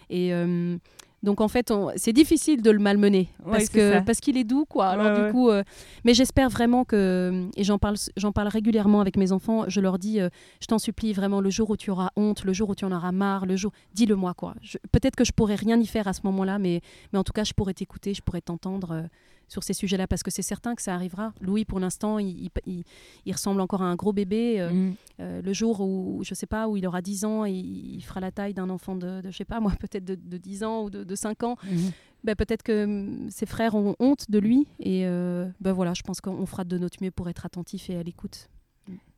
Et 0.09 0.33
euh, 0.33 0.77
donc 1.25 1.41
en 1.41 1.47
fait, 1.49 1.71
on- 1.71 1.91
c'est 1.97 2.13
difficile 2.13 2.61
de 2.61 2.71
le 2.71 2.79
malmener 2.79 3.27
parce 3.43 3.65
c'est 3.65 3.71
que 3.73 3.91
ça. 3.93 4.01
parce 4.01 4.19
qu'il 4.21 4.37
est 4.37 4.43
doux, 4.45 4.63
quoi. 4.65 4.87
Alors 4.87 5.07
Ouais, 5.07 5.15
du 5.15 5.21
ouais. 5.23 5.31
coup, 5.31 5.49
euh, 5.49 5.63
mais 6.05 6.13
j'espère 6.13 6.49
vraiment 6.49 6.85
que 6.85 7.47
et 7.57 7.63
j'en 7.65 7.77
parle, 7.77 7.95
j'en 8.15 8.31
parle 8.31 8.47
régulièrement 8.47 9.01
avec 9.01 9.17
mes 9.17 9.31
enfants. 9.33 9.65
Je 9.67 9.81
leur 9.81 9.99
dis, 9.99 10.21
euh, 10.21 10.29
je 10.61 10.67
t'en 10.67 10.79
supplie 10.79 11.11
vraiment, 11.11 11.41
le 11.41 11.49
jour 11.49 11.69
où 11.71 11.75
tu 11.77 11.89
auras 11.91 12.11
honte, 12.15 12.45
le 12.45 12.53
jour 12.53 12.69
où 12.69 12.75
tu 12.75 12.85
en 12.85 12.91
auras 12.93 13.11
marre, 13.11 13.45
le 13.45 13.55
jour, 13.57 13.71
dis-le-moi 13.93 14.33
quoi. 14.33 14.55
Je- 14.61 14.77
Peut-être 14.91 15.15
que 15.17 15.25
je 15.25 15.33
pourrais 15.33 15.55
rien 15.55 15.77
y 15.79 15.85
faire 15.87 16.07
à 16.07 16.13
ce 16.13 16.21
moment-là, 16.23 16.59
mais 16.59 16.79
mais 17.11 17.19
en 17.19 17.23
tout 17.23 17.33
cas, 17.33 17.43
je 17.43 17.53
pourrais 17.53 17.73
t'écouter, 17.73 18.13
je 18.13 18.21
pourrais 18.21 18.41
t'entendre. 18.41 18.91
euh, 18.91 19.01
sur 19.47 19.63
ces 19.63 19.73
sujets-là, 19.73 20.07
parce 20.07 20.23
que 20.23 20.31
c'est 20.31 20.41
certain 20.41 20.75
que 20.75 20.81
ça 20.81 20.93
arrivera. 20.95 21.33
Louis, 21.41 21.65
pour 21.65 21.79
l'instant, 21.79 22.17
il, 22.19 22.49
il- 22.65 22.83
ressemble 23.33 23.61
encore 23.61 23.81
à 23.81 23.85
un 23.85 23.95
gros 23.95 24.13
bébé. 24.13 24.59
euh, 24.59 24.71
Mhm. 24.71 24.95
euh, 25.19 25.41
le 25.41 25.53
jour 25.53 25.81
où, 25.81 26.21
je 26.23 26.33
sais 26.33 26.47
pas, 26.47 26.67
où 26.67 26.77
il 26.77 26.85
aura 26.87 27.01
10 27.01 27.25
ans 27.25 27.45
et 27.45 27.51
il 27.51 28.01
fera 28.01 28.19
la 28.19 28.31
taille 28.31 28.53
d'un 28.53 28.69
enfant 28.69 28.95
de, 28.95 29.21
de, 29.21 29.31
je 29.31 29.37
sais 29.37 29.45
pas, 29.45 29.59
moi, 29.59 29.71
peut-être 29.79 30.05
de, 30.05 30.15
de 30.15 30.37
10 30.37 30.63
ans 30.63 30.83
ou 30.83 30.89
de, 30.89 31.03
de 31.03 31.15
5 31.15 31.43
ans, 31.43 31.55
Mhm. 31.63 31.91
ben, 32.23 32.35
peut-être 32.35 32.63
que 32.63 32.85
hum, 32.85 33.29
ses 33.29 33.45
frères 33.45 33.75
auront 33.75 33.95
honte 33.99 34.29
de 34.31 34.39
lui. 34.39 34.67
Et 34.79 35.05
euh, 35.05 35.47
ben 35.61 35.73
voilà, 35.73 35.93
je 35.93 36.01
pense 36.01 36.21
qu'on 36.21 36.45
fera 36.45 36.63
de 36.63 36.77
notre 36.77 37.03
mieux 37.03 37.11
pour 37.11 37.29
être 37.29 37.45
attentif 37.45 37.89
et 37.89 37.97
à 37.97 38.03
l'écoute. 38.03 38.49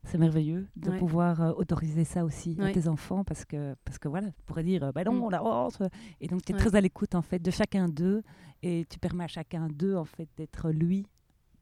C'est 0.04 0.18
merveilleux 0.18 0.66
de 0.76 0.90
Ouais. 0.90 0.98
pouvoir 0.98 1.42
euh, 1.42 1.52
autoriser 1.52 2.04
ça 2.04 2.24
aussi 2.24 2.56
à 2.60 2.70
tes 2.72 2.88
enfants 2.88 3.24
parce 3.24 3.44
que, 3.44 3.74
parce 3.84 3.98
que 3.98 4.08
voilà, 4.08 4.28
tu 4.28 4.42
pourrais 4.46 4.62
dire, 4.64 4.90
bah 4.94 5.04
non, 5.04 5.12
Mm. 5.12 5.22
on 5.22 5.28
la 5.28 5.44
honte. 5.44 5.82
Et 6.20 6.28
donc, 6.28 6.44
tu 6.44 6.52
es 6.52 6.54
Ouais. 6.54 6.60
très 6.60 6.74
à 6.76 6.80
l'écoute 6.80 7.14
en 7.14 7.22
fait 7.22 7.40
de 7.40 7.50
chacun 7.50 7.88
d'eux 7.88 8.22
et 8.62 8.86
tu 8.88 8.98
permets 8.98 9.24
à 9.24 9.28
chacun 9.28 9.68
d'eux 9.68 9.96
en 9.96 10.04
fait 10.04 10.28
d'être 10.36 10.70
lui 10.70 11.06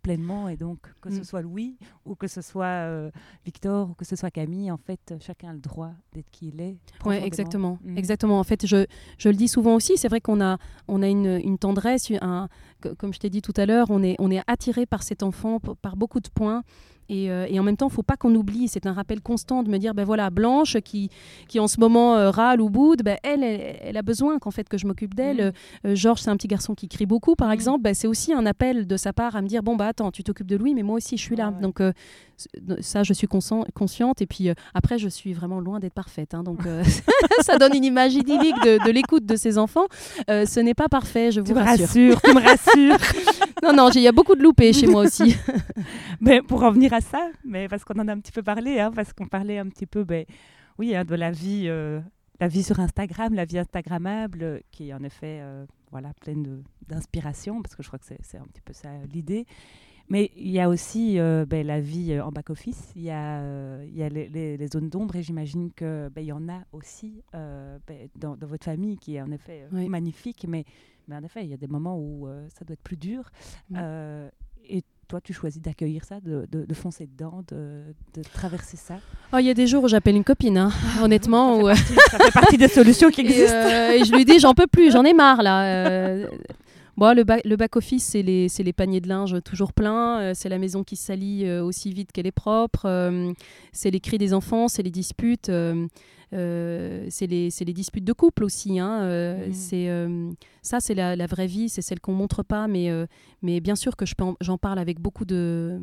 pleinement. 0.02 0.49
Et 0.49 0.57
donc, 0.57 0.78
que 1.00 1.11
ce 1.11 1.21
Mm. 1.21 1.25
soit 1.25 1.43
Louis 1.43 1.76
ou 2.05 2.14
que 2.14 2.28
ce 2.28 2.40
soit 2.40 2.64
euh, 2.66 3.11
Victor 3.45 3.90
ou 3.90 3.95
que 3.95 4.05
ce 4.05 4.14
soit 4.14 4.31
Camille, 4.31 4.71
en 4.71 4.76
fait, 4.76 5.14
chacun 5.21 5.49
a 5.50 5.52
le 5.52 5.59
droit 5.59 5.90
d'être 6.12 6.31
qui 6.31 6.49
il 6.49 6.61
est. 6.61 6.76
Oui, 7.05 7.16
exactement. 7.16 7.78
Mhm. 7.83 7.99
exactement. 7.99 8.38
En 8.38 8.45
fait, 8.45 8.64
je, 8.66 8.87
je 9.19 9.28
le 9.28 9.35
dis 9.35 9.49
souvent 9.49 9.75
aussi, 9.75 9.97
c'est 9.97 10.09
vrai 10.09 10.21
qu'on 10.21 10.40
a, 10.40 10.59
on 10.87 11.02
a 11.02 11.09
une, 11.09 11.40
une 11.43 11.59
tendresse, 11.59 12.12
un, 12.21 12.49
co- 12.81 12.95
comme 12.95 13.12
je 13.12 13.19
t'ai 13.19 13.31
dit 13.31 13.43
tout 13.43 13.55
à 13.57 13.66
l'heure, 13.66 13.87
on 13.90 14.02
est, 14.05 14.14
on 14.21 14.31
est 14.31 14.43
attiré 14.47 14.87
par 14.87 15.02
cet 15.02 15.25
enfant 15.25 15.59
par 15.59 15.97
beaucoup 15.97 16.21
de 16.21 16.28
points. 16.28 16.62
Et, 17.08 17.30
euh, 17.30 17.46
et 17.48 17.58
en 17.60 17.62
même 17.62 17.76
temps, 17.76 17.86
il 17.86 17.90
ne 17.90 17.94
faut 17.94 18.02
pas 18.02 18.16
qu'on 18.16 18.34
oublie, 18.34 18.68
c'est 18.68 18.86
un 18.86 18.92
rappel 18.92 19.20
constant 19.20 19.62
de 19.62 19.70
me 19.70 19.78
dire, 19.78 19.94
ben 19.94 20.04
voilà, 20.04 20.30
Blanche 20.30 20.76
qui, 20.84 21.08
qui 21.48 21.60
en 21.60 21.68
ce 21.68 21.78
moment 21.78 22.16
euh, 22.16 22.30
râle 22.30 22.60
ou 22.60 22.68
boude, 22.70 23.02
ben 23.04 23.16
elle, 23.22 23.42
elle, 23.44 23.76
elle 23.80 23.96
a 23.96 24.02
besoin 24.02 24.38
qu'en 24.38 24.50
fait 24.50 24.68
que 24.68 24.76
je 24.78 24.86
m'occupe 24.86 25.14
d'elle. 25.14 25.36
Mhm. 25.84 25.90
Euh, 25.92 25.94
Georges, 25.94 26.20
c'est 26.22 26.30
un 26.30 26.36
petit 26.36 26.48
garçon 26.48 26.75
qui 26.75 26.88
crie 26.88 27.06
beaucoup, 27.06 27.34
par 27.36 27.48
Mhm. 27.48 27.54
exemple, 27.54 27.82
ben, 27.82 27.94
c'est 27.94 28.08
aussi 28.08 28.32
un 28.32 28.44
appel 28.46 28.86
de 28.86 28.96
sa 28.96 29.12
part 29.12 29.36
à 29.36 29.42
me 29.42 29.46
dire, 29.48 29.62
bon 29.62 29.76
bah 29.76 29.86
attends, 29.88 30.10
tu 30.10 30.25
t'occupes 30.25 30.48
de 30.48 30.56
Louis, 30.56 30.75
mais 30.75 30.82
moi 30.82 30.96
aussi 30.96 31.16
je 31.16 31.22
suis 31.22 31.36
là. 31.36 31.48
Ouais. 31.50 31.60
Donc 31.62 31.80
ça, 32.80 33.02
je 33.02 33.12
suis 33.14 33.26
conscient- 33.26 33.64
consciente. 33.75 34.20
Et 34.20 34.26
puis 34.26 34.50
après, 34.75 34.98
je 34.98 35.08
suis 35.08 35.32
vraiment 35.32 35.60
loin 35.60 35.78
d'être 35.80 35.94
parfaite. 35.94 36.34
hein. 36.34 36.42
donc 36.42 36.60
ça 37.40 37.56
donne 37.58 37.75
une 37.75 37.84
image 37.84 38.14
idyllique 38.14 38.56
de, 38.64 38.84
de 38.84 38.90
l'écoute 38.90 39.25
de 39.25 39.36
ses 39.36 39.58
enfants. 39.58 39.86
Ce 40.28 40.60
n'est 40.60 40.75
pas 40.75 40.88
parfait, 40.88 41.30
je 41.30 41.40
Tu 41.40 41.52
vous 41.52 41.58
me 41.58 41.64
rassure. 41.64 41.86
rassures, 41.86 42.20
tu 42.22 42.34
me 42.34 42.40
rassures. 42.40 42.96
Non, 43.62 43.72
non, 43.72 43.90
il 43.90 44.02
y 44.02 44.08
a 44.08 44.12
beaucoup 44.12 44.34
de 44.34 44.42
loupés 44.42 44.72
chez 44.72 44.86
moi 44.86 45.02
aussi. 45.02 45.36
Mais 46.20 46.42
pour 46.48 46.62
en 46.62 46.72
venir 46.72 46.92
à 46.92 47.00
ça, 47.00 47.30
mais 47.44 47.68
parce 47.68 47.84
qu'on 47.84 47.98
en 47.98 48.08
a 48.08 48.12
un 48.12 48.20
petit 48.20 48.32
peu 48.32 48.42
parlé, 48.42 48.80
hein, 48.80 48.92
parce 48.94 49.12
qu'on 49.12 49.26
parlait 49.26 49.58
un 49.58 49.68
petit 49.68 49.86
peu, 49.86 50.04
ben, 50.04 50.25
oui, 50.78 50.94
hein, 50.94 51.04
de 51.04 51.14
la 51.14 51.30
vie, 51.30 51.64
euh, 51.66 52.00
la 52.38 52.48
vie 52.48 52.62
sur 52.62 52.80
Instagram, 52.80 53.34
la 53.34 53.44
vie 53.44 53.58
Instagrammable, 53.58 54.42
euh, 54.42 54.58
qui 54.70 54.90
est 54.90 54.94
en 54.94 55.02
effet, 55.02 55.38
euh, 55.40 55.64
voilà, 55.90 56.12
pleine 56.20 56.62
d'inspiration, 56.86 57.62
parce 57.62 57.75
que 57.75 57.82
je 57.82 57.88
crois 57.88 57.98
que 57.98 58.04
c'est 58.04 58.38
un 58.38 58.46
petit 58.46 58.60
peu 58.62 58.75
ça 58.75 58.90
l'idée. 59.12 59.46
Mais 60.08 60.30
il 60.36 60.50
y 60.50 60.60
a 60.60 60.68
aussi 60.68 61.18
euh, 61.18 61.44
ben, 61.46 61.66
la 61.66 61.80
vie 61.80 62.12
euh, 62.12 62.25
en 62.25 62.30
back-office, 62.30 62.92
il 62.94 63.02
y 63.02 63.10
a, 63.10 63.40
euh, 63.40 63.84
il 63.88 63.96
y 63.96 64.02
a 64.04 64.08
les, 64.08 64.28
les- 64.28 64.56
les 64.56 64.66
zones 64.68 64.88
d'ombre, 64.88 65.16
et 65.16 65.22
j'imagine 65.22 65.72
qu'il 65.72 66.08
ben, 66.14 66.25
y 66.25 66.30
en 66.32 66.48
a 66.48 66.60
aussi 66.72 67.22
euh, 67.34 67.76
ben, 67.88 68.08
dans, 68.14 68.36
dans 68.36 68.46
votre 68.46 68.64
famille, 68.64 68.98
qui 68.98 69.16
est 69.16 69.20
en 69.20 69.30
effet 69.32 69.66
Oui. 69.72 69.88
magnifique, 69.88 70.46
mais, 70.48 70.64
mais 71.08 71.16
en 71.16 71.25
effet, 71.25 71.42
il 71.44 71.50
y 71.50 71.54
a 71.54 71.56
des 71.56 71.66
moments 71.66 71.98
où 71.98 72.28
ça 72.56 72.64
doit 72.64 72.75
être 72.75 72.82
plus 72.82 72.96
dur. 72.96 73.30
Et 74.68 74.82
toi, 75.08 75.20
tu 75.20 75.32
choisis 75.32 75.62
d'accueillir 75.62 76.04
ça, 76.04 76.18
de, 76.20 76.46
de- 76.50 76.64
de 76.64 76.75
foncer 76.75 77.06
dedans, 77.06 77.44
de, 77.46 77.82
de 78.14 78.22
traverser 78.22 78.76
ça? 78.76 78.96
Oh, 79.32 79.38
Il 79.38 79.46
y 79.46 79.50
a 79.50 79.54
des 79.54 79.68
jours 79.68 79.84
où 79.84 79.88
j'appelle 79.88 80.16
une 80.16 80.25
copine, 80.25 80.58
hein, 80.58 80.70
honnêtement. 81.00 81.60
où, 81.60 81.68
euh, 81.68 81.75
Ça 82.10 82.18
fait 82.18 82.32
partie 82.32 82.58
des 82.58 82.66
solutions 82.66 83.10
qui 83.10 83.20
existent. 83.22 83.68
et 83.92 84.02
je 84.04 84.12
lui 84.12 84.25
dis, 84.25 84.40
j'en 84.40 84.54
peux 84.54 84.66
plus, 84.66 84.90
j'en 84.90 85.04
ai 85.04 85.14
marre 85.14 85.42
là. 85.42 86.26
Bon, 86.97 87.15
le, 87.15 87.25
ba- 87.25 87.41
le 87.45 87.57
back-office, 87.57 88.05
c'est 88.05 88.23
les, 88.23 88.47
les 88.59 88.73
paniers 88.73 89.03
de 89.03 89.09
linge 89.09 89.37
toujours 89.45 89.75
pleins, 89.75 90.19
euh, 90.21 90.33
c'est 90.35 90.49
la 90.49 90.59
maison 90.59 90.83
qui 90.83 90.97
salit 90.97 91.45
euh, 91.45 91.62
aussi 91.62 91.93
vite 91.93 92.11
qu'elle 92.11 92.26
est 92.26 92.33
propre, 92.33 92.87
euh, 92.87 93.33
c'est 93.73 93.91
les 93.91 94.00
cris 94.00 94.17
des 94.17 94.33
enfants, 94.33 94.67
c'est 94.69 94.83
les 94.83 94.91
disputes, 94.91 95.50
c'est 96.33 97.26
les, 97.26 97.49
les 97.61 97.73
disputes 97.75 98.05
de 98.05 98.12
couple 98.15 98.45
aussi. 98.45 98.79
hein, 98.79 99.03
euh, 99.03 100.31
ça, 100.62 100.81
c'est 100.81 100.95
la, 100.95 101.17
la 101.17 101.26
vraie 101.26 101.47
vie, 101.47 101.69
c'est 101.69 101.83
celle 101.83 102.00
qu'on 102.00 102.15
montre 102.15 102.43
pas, 102.43 102.67
mais, 102.67 102.91
mais 103.43 103.61
bien 103.61 103.76
sûr 103.76 103.95
que 103.97 104.07
je 104.07 104.15
j'en 104.41 104.57
parle 104.57 104.79
avec 104.79 104.99
beaucoup 104.99 105.26
de, 105.26 105.79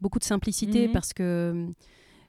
beaucoup 0.00 0.20
de 0.20 0.24
simplicité 0.24 0.86
Mhm. 0.86 0.92
parce 0.92 1.12
que 1.12 1.66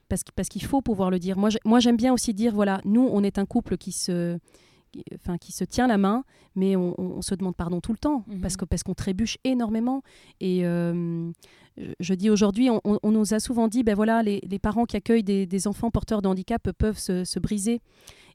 parce, 0.08 0.22
qu'- 0.22 0.32
parce 0.36 0.48
qu'il 0.48 0.62
faut 0.64 0.82
pouvoir 0.82 1.10
le 1.10 1.18
dire. 1.18 1.36
Moi, 1.36 1.50
j'ai- 1.50 1.58
moi, 1.64 1.80
j'aime 1.80 1.96
bien 1.96 2.12
aussi 2.12 2.32
dire, 2.34 2.52
voilà, 2.54 2.80
nous, 2.84 3.08
on 3.12 3.22
est 3.24 3.38
un 3.38 3.44
couple 3.46 3.76
qui 3.76 3.90
se, 3.92 4.38
enfin, 5.14 5.38
qui 5.38 5.52
se 5.52 5.64
tient 5.64 5.86
la 5.86 5.98
main, 5.98 6.24
mais 6.54 6.76
on, 6.76 6.94
on- 7.00 7.16
on 7.18 7.22
se 7.22 7.34
demande 7.34 7.56
pardon 7.56 7.80
tout 7.80 7.92
le 7.92 7.98
temps, 7.98 8.24
Mhm. 8.28 8.40
parce 8.40 8.56
que 8.56 8.64
parce 8.64 8.82
qu'on 8.82 8.94
trébuche 8.94 9.38
énormément. 9.44 10.02
Et 10.40 10.66
euh, 10.66 11.30
je, 12.00 12.14
dis 12.14 12.30
aujourd'hui, 12.30 12.68
on, 12.70 13.10
nous 13.10 13.34
a 13.34 13.40
souvent 13.40 13.68
dit, 13.68 13.82
ben 13.82 13.94
voilà, 13.94 14.22
les, 14.22 14.40
les 14.48 14.58
parents 14.58 14.84
qui 14.86 14.96
accueillent 14.96 15.22
des, 15.24 15.46
des 15.46 15.66
enfants 15.66 15.90
porteurs 15.90 16.22
de 16.22 16.28
handicap 16.28 16.70
peuvent 16.72 16.98
se, 16.98 17.24
se 17.24 17.38
briser. 17.38 17.80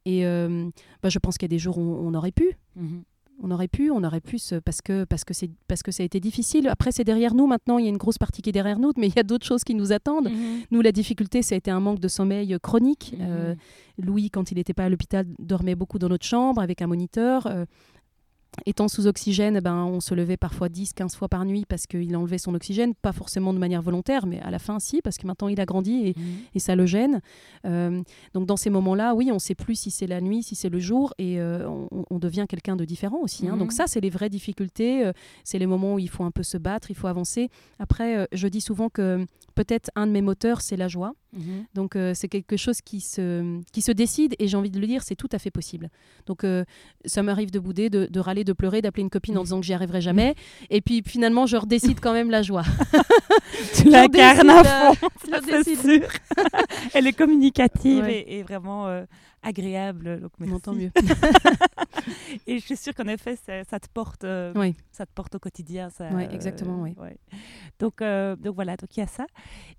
Et 0.06 0.25
euh, 0.25 0.70
ben, 1.03 1.10
je 1.10 1.20
pense 1.20 1.38
qu'il 1.38 1.46
y 1.46 1.51
a 1.51 1.56
des 1.56 1.60
jours 1.60 1.77
où 1.77 1.82
on, 1.82 2.08
on 2.08 2.13
aurait 2.13 2.32
pu, 2.32 2.58
Mhm. 2.75 3.03
On 3.44 3.52
aurait 3.52 3.68
pu, 3.68 3.90
on 3.92 4.04
aurait 4.04 4.22
pu, 4.22 4.38
se- 4.40 4.56
parce 4.56 4.82
que 4.82 5.04
parce 5.04 5.24
que 5.24 5.34
c'est 5.34 5.50
parce 5.68 5.82
que 5.84 5.92
ça 5.92 6.04
a 6.04 6.06
été 6.06 6.20
difficile. 6.20 6.68
Après, 6.68 6.92
c'est 6.92 7.04
derrière 7.04 7.34
nous 7.34 7.48
maintenant. 7.48 7.78
Il 7.80 7.84
y 7.86 7.88
a 7.88 7.90
une 7.90 7.98
grosse 7.98 8.18
partie 8.18 8.42
qui 8.42 8.50
est 8.50 8.54
derrière 8.54 8.80
nous, 8.80 8.92
mais 8.98 9.08
il 9.08 9.16
y 9.16 9.20
a 9.20 9.24
d'autres 9.24 9.46
choses 9.46 9.64
qui 9.64 9.74
nous 9.76 9.92
attendent. 9.92 10.30
Mhm. 10.30 10.62
Nous, 10.72 10.82
la 10.82 10.92
difficulté, 10.92 11.42
ça 11.42 11.56
a 11.56 11.58
été 11.58 11.72
un 11.72 11.80
manque 11.80 12.00
de 12.00 12.08
sommeil 12.08 12.56
chronique. 12.62 13.14
Mhm. 13.18 13.26
Euh, 13.28 13.56
Louis, 13.98 14.30
quand 14.30 14.52
il 14.52 14.56
n'était 14.56 14.74
pas 14.74 14.86
à 14.86 14.90
l'hôpital, 14.90 15.26
dormait 15.40 15.76
beaucoup 15.76 16.00
dans 16.00 16.10
notre 16.10 16.26
chambre 16.26 16.62
avec 16.62 16.82
un 16.82 16.88
moniteur. 16.88 17.48
Euh, 17.48 17.66
étant 18.65 18.88
sous 18.88 19.08
oxygène, 19.08 19.60
ben, 19.62 19.86
on 19.86 20.01
se 20.01 20.13
levait 20.13 20.38
parfois 20.38 20.67
10-15 20.67 21.15
fois 21.15 21.29
par 21.29 21.46
nuit 21.46 21.65
parce 21.67 21.88
qu'il 21.88 22.15
enlevait 22.17 22.38
son 22.38 22.53
oxygène, 22.53 22.93
pas 22.96 23.13
forcément 23.13 23.53
de 23.53 23.60
manière 23.60 23.81
volontaire, 23.81 24.25
mais 24.25 24.39
à 24.41 24.51
la 24.51 24.60
fin, 24.60 24.79
si, 24.79 25.01
parce 25.01 25.17
que 25.17 25.25
maintenant 25.25 25.48
il 25.48 25.60
a 25.62 25.65
grandi 25.65 26.08
et, 26.08 26.15
et 26.53 26.60
ça 26.60 26.75
le 26.75 26.86
gêne. 26.86 27.22
Euh, 27.65 28.01
donc 28.34 28.46
dans 28.46 28.58
ces 28.58 28.70
moments-là, 28.70 29.15
oui, 29.15 29.29
on 29.31 29.36
ne 29.36 29.39
sait 29.39 29.55
plus 29.55 29.75
si 29.75 29.89
c'est 29.91 30.08
la 30.08 30.20
nuit, 30.22 30.43
si 30.43 30.55
c'est 30.55 30.70
le 30.70 30.79
jour, 30.79 31.13
et 31.17 31.39
euh, 31.39 31.67
on, 31.70 32.05
on 32.10 32.20
devient 32.20 32.46
quelqu'un 32.48 32.75
de 32.75 32.84
différent 32.86 33.20
aussi. 33.22 33.48
hein. 33.48 33.55
Donc 33.58 33.72
ça, 33.72 33.88
c'est 33.88 34.01
les 34.01 34.10
vraies 34.10 34.29
difficultés, 34.29 35.05
euh, 35.05 35.13
c'est 35.43 35.58
les 35.60 35.67
moments 35.67 35.93
où 35.96 36.00
il 36.00 36.10
faut 36.10 36.24
un 36.24 36.31
peu 36.31 36.43
se 36.43 36.58
battre, 36.58 36.91
il 36.91 36.96
faut 36.96 37.08
avancer. 37.08 37.50
Après, 37.79 38.27
je 38.34 38.48
dis 38.48 38.62
souvent 38.62 38.89
que 38.89 39.25
peut-être 39.55 39.89
un 39.96 40.08
de 40.08 40.12
mes 40.12 40.22
moteurs, 40.22 40.62
c'est 40.62 40.77
la 40.77 40.88
joie. 40.89 41.13
Mhm. 41.34 41.66
Donc 41.74 41.96
euh, 41.96 42.14
c'est 42.14 42.28
quelque 42.28 42.58
chose 42.58 42.82
qui 42.82 43.00
se, 43.00 43.62
qui 43.72 43.82
se 43.82 43.92
décide 43.92 44.36
et 44.40 44.48
j'ai 44.48 44.58
envie 44.58 44.70
de 44.70 44.80
le 44.80 44.88
dire, 44.88 45.02
c'est 45.04 45.16
tout 45.16 45.30
à 45.32 45.40
fait 45.40 45.52
possible. 45.52 45.90
Donc 46.26 46.44
euh, 46.44 46.66
ça 47.06 47.24
m'arrive 47.24 47.52
de 47.52 47.60
bouder, 47.60 47.90
de, 47.90 48.06
de 48.06 48.20
râler, 48.20 48.44
de 48.44 48.54
pleurer, 48.54 48.82
d'appeler 48.82 49.04
une 49.04 49.10
copine 49.10 49.38
en 49.38 49.44
disant 49.44 49.60
que 49.60 49.66
j'y 49.66 49.74
arriverai 49.74 50.02
jamais. 50.02 50.36
Et 50.70 50.82
puis 50.82 51.02
finalement, 51.06 51.46
je 51.46 51.56
redécide 51.58 52.00
quand 52.02 52.14
même 52.14 52.30
la 52.30 52.42
joie. 52.42 52.64
Tu 53.76 53.84
Je 53.86 53.90
l'incarnes 53.90 54.50
à 54.50 54.60
euh, 54.92 54.94
fond, 54.94 55.08
redécide. 55.34 55.80
sûr. 55.82 56.08
Elle 56.94 57.08
est 57.08 57.14
communicative 57.14 58.04
Ouais. 58.04 58.26
et, 58.28 58.40
et 58.40 58.44
vraiment 58.44 58.88
euh, 58.88 59.04
agréable. 59.42 60.20
Donc 60.22 60.32
merci. 60.40 60.62
tant 60.62 60.74
mieux. 60.74 60.92
Et 62.48 62.60
je 62.60 62.64
suis 62.66 62.78
sûre 62.78 62.94
qu'en 62.96 63.08
effet, 63.08 63.36
ça, 63.36 63.64
ça 63.64 63.80
te 63.80 63.88
porte, 63.94 64.24
euh, 64.24 64.54
Oui. 64.56 64.76
ça 64.92 65.06
te 65.06 65.12
porte 65.14 65.36
au 65.36 65.40
quotidien. 65.40 65.90
Ça, 65.90 66.10
Ouais, 66.10 66.34
exactement, 66.34 66.82
oui. 66.82 66.94
ouais. 66.98 67.18
Donc, 67.80 68.02
euh, 68.02 68.36
donc 68.36 68.56
voilà, 68.56 68.78
donc 68.78 68.96
il 68.96 69.02
y 69.02 69.04
a 69.04 69.08
ça. 69.08 69.26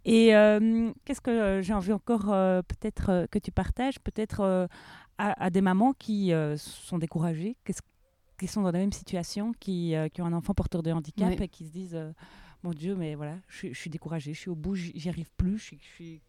Et 0.05 0.35
euh, 0.35 0.93
qu'est-ce 1.05 1.21
que 1.21 1.31
euh, 1.31 1.63
j'ai 1.63 1.75
envie 1.75 1.93
encore 1.93 2.33
euh, 2.33 2.63
peut-être 2.63 3.11
euh, 3.11 3.27
que 3.27 3.39
tu 3.39 3.51
partages, 3.53 3.99
peut-être 4.01 4.41
euh, 4.41 4.67
à, 5.19 5.45
à 5.45 5.51
des 5.51 5.61
mamans 5.61 5.93
qui 5.95 6.33
euh, 6.33 6.57
sont 6.57 6.99
découragées, 6.99 7.57
qu'est-ce- 7.65 7.83
qui 8.39 8.47
sont 8.49 8.63
dans 8.63 8.73
la 8.73 8.79
même 8.81 8.93
situation, 8.93 9.53
qui, 9.59 9.95
euh, 9.95 10.09
qui 10.09 10.21
ont 10.23 10.27
un 10.27 10.33
enfant 10.33 10.53
porteur 10.55 10.83
de 10.83 10.91
handicap 10.93 11.41
et 11.41 11.49
qui 11.49 11.65
se 11.67 11.71
disent, 11.73 11.95
euh, 11.95 12.13
mon 12.65 12.71
Dieu, 12.73 12.95
mais 12.97 13.15
voilà, 13.15 13.37
je, 13.49 13.57
suis- 13.57 13.75
je 13.75 13.79
suis 13.81 13.91
découragée, 13.91 14.35
je 14.35 14.41
suis 14.41 14.51
au 14.51 14.55
bout, 14.57 14.75
j'y 14.75 15.09
arrive 15.09 15.31
plus, 15.37 15.59
je 15.59 15.75
suis- 15.95 16.21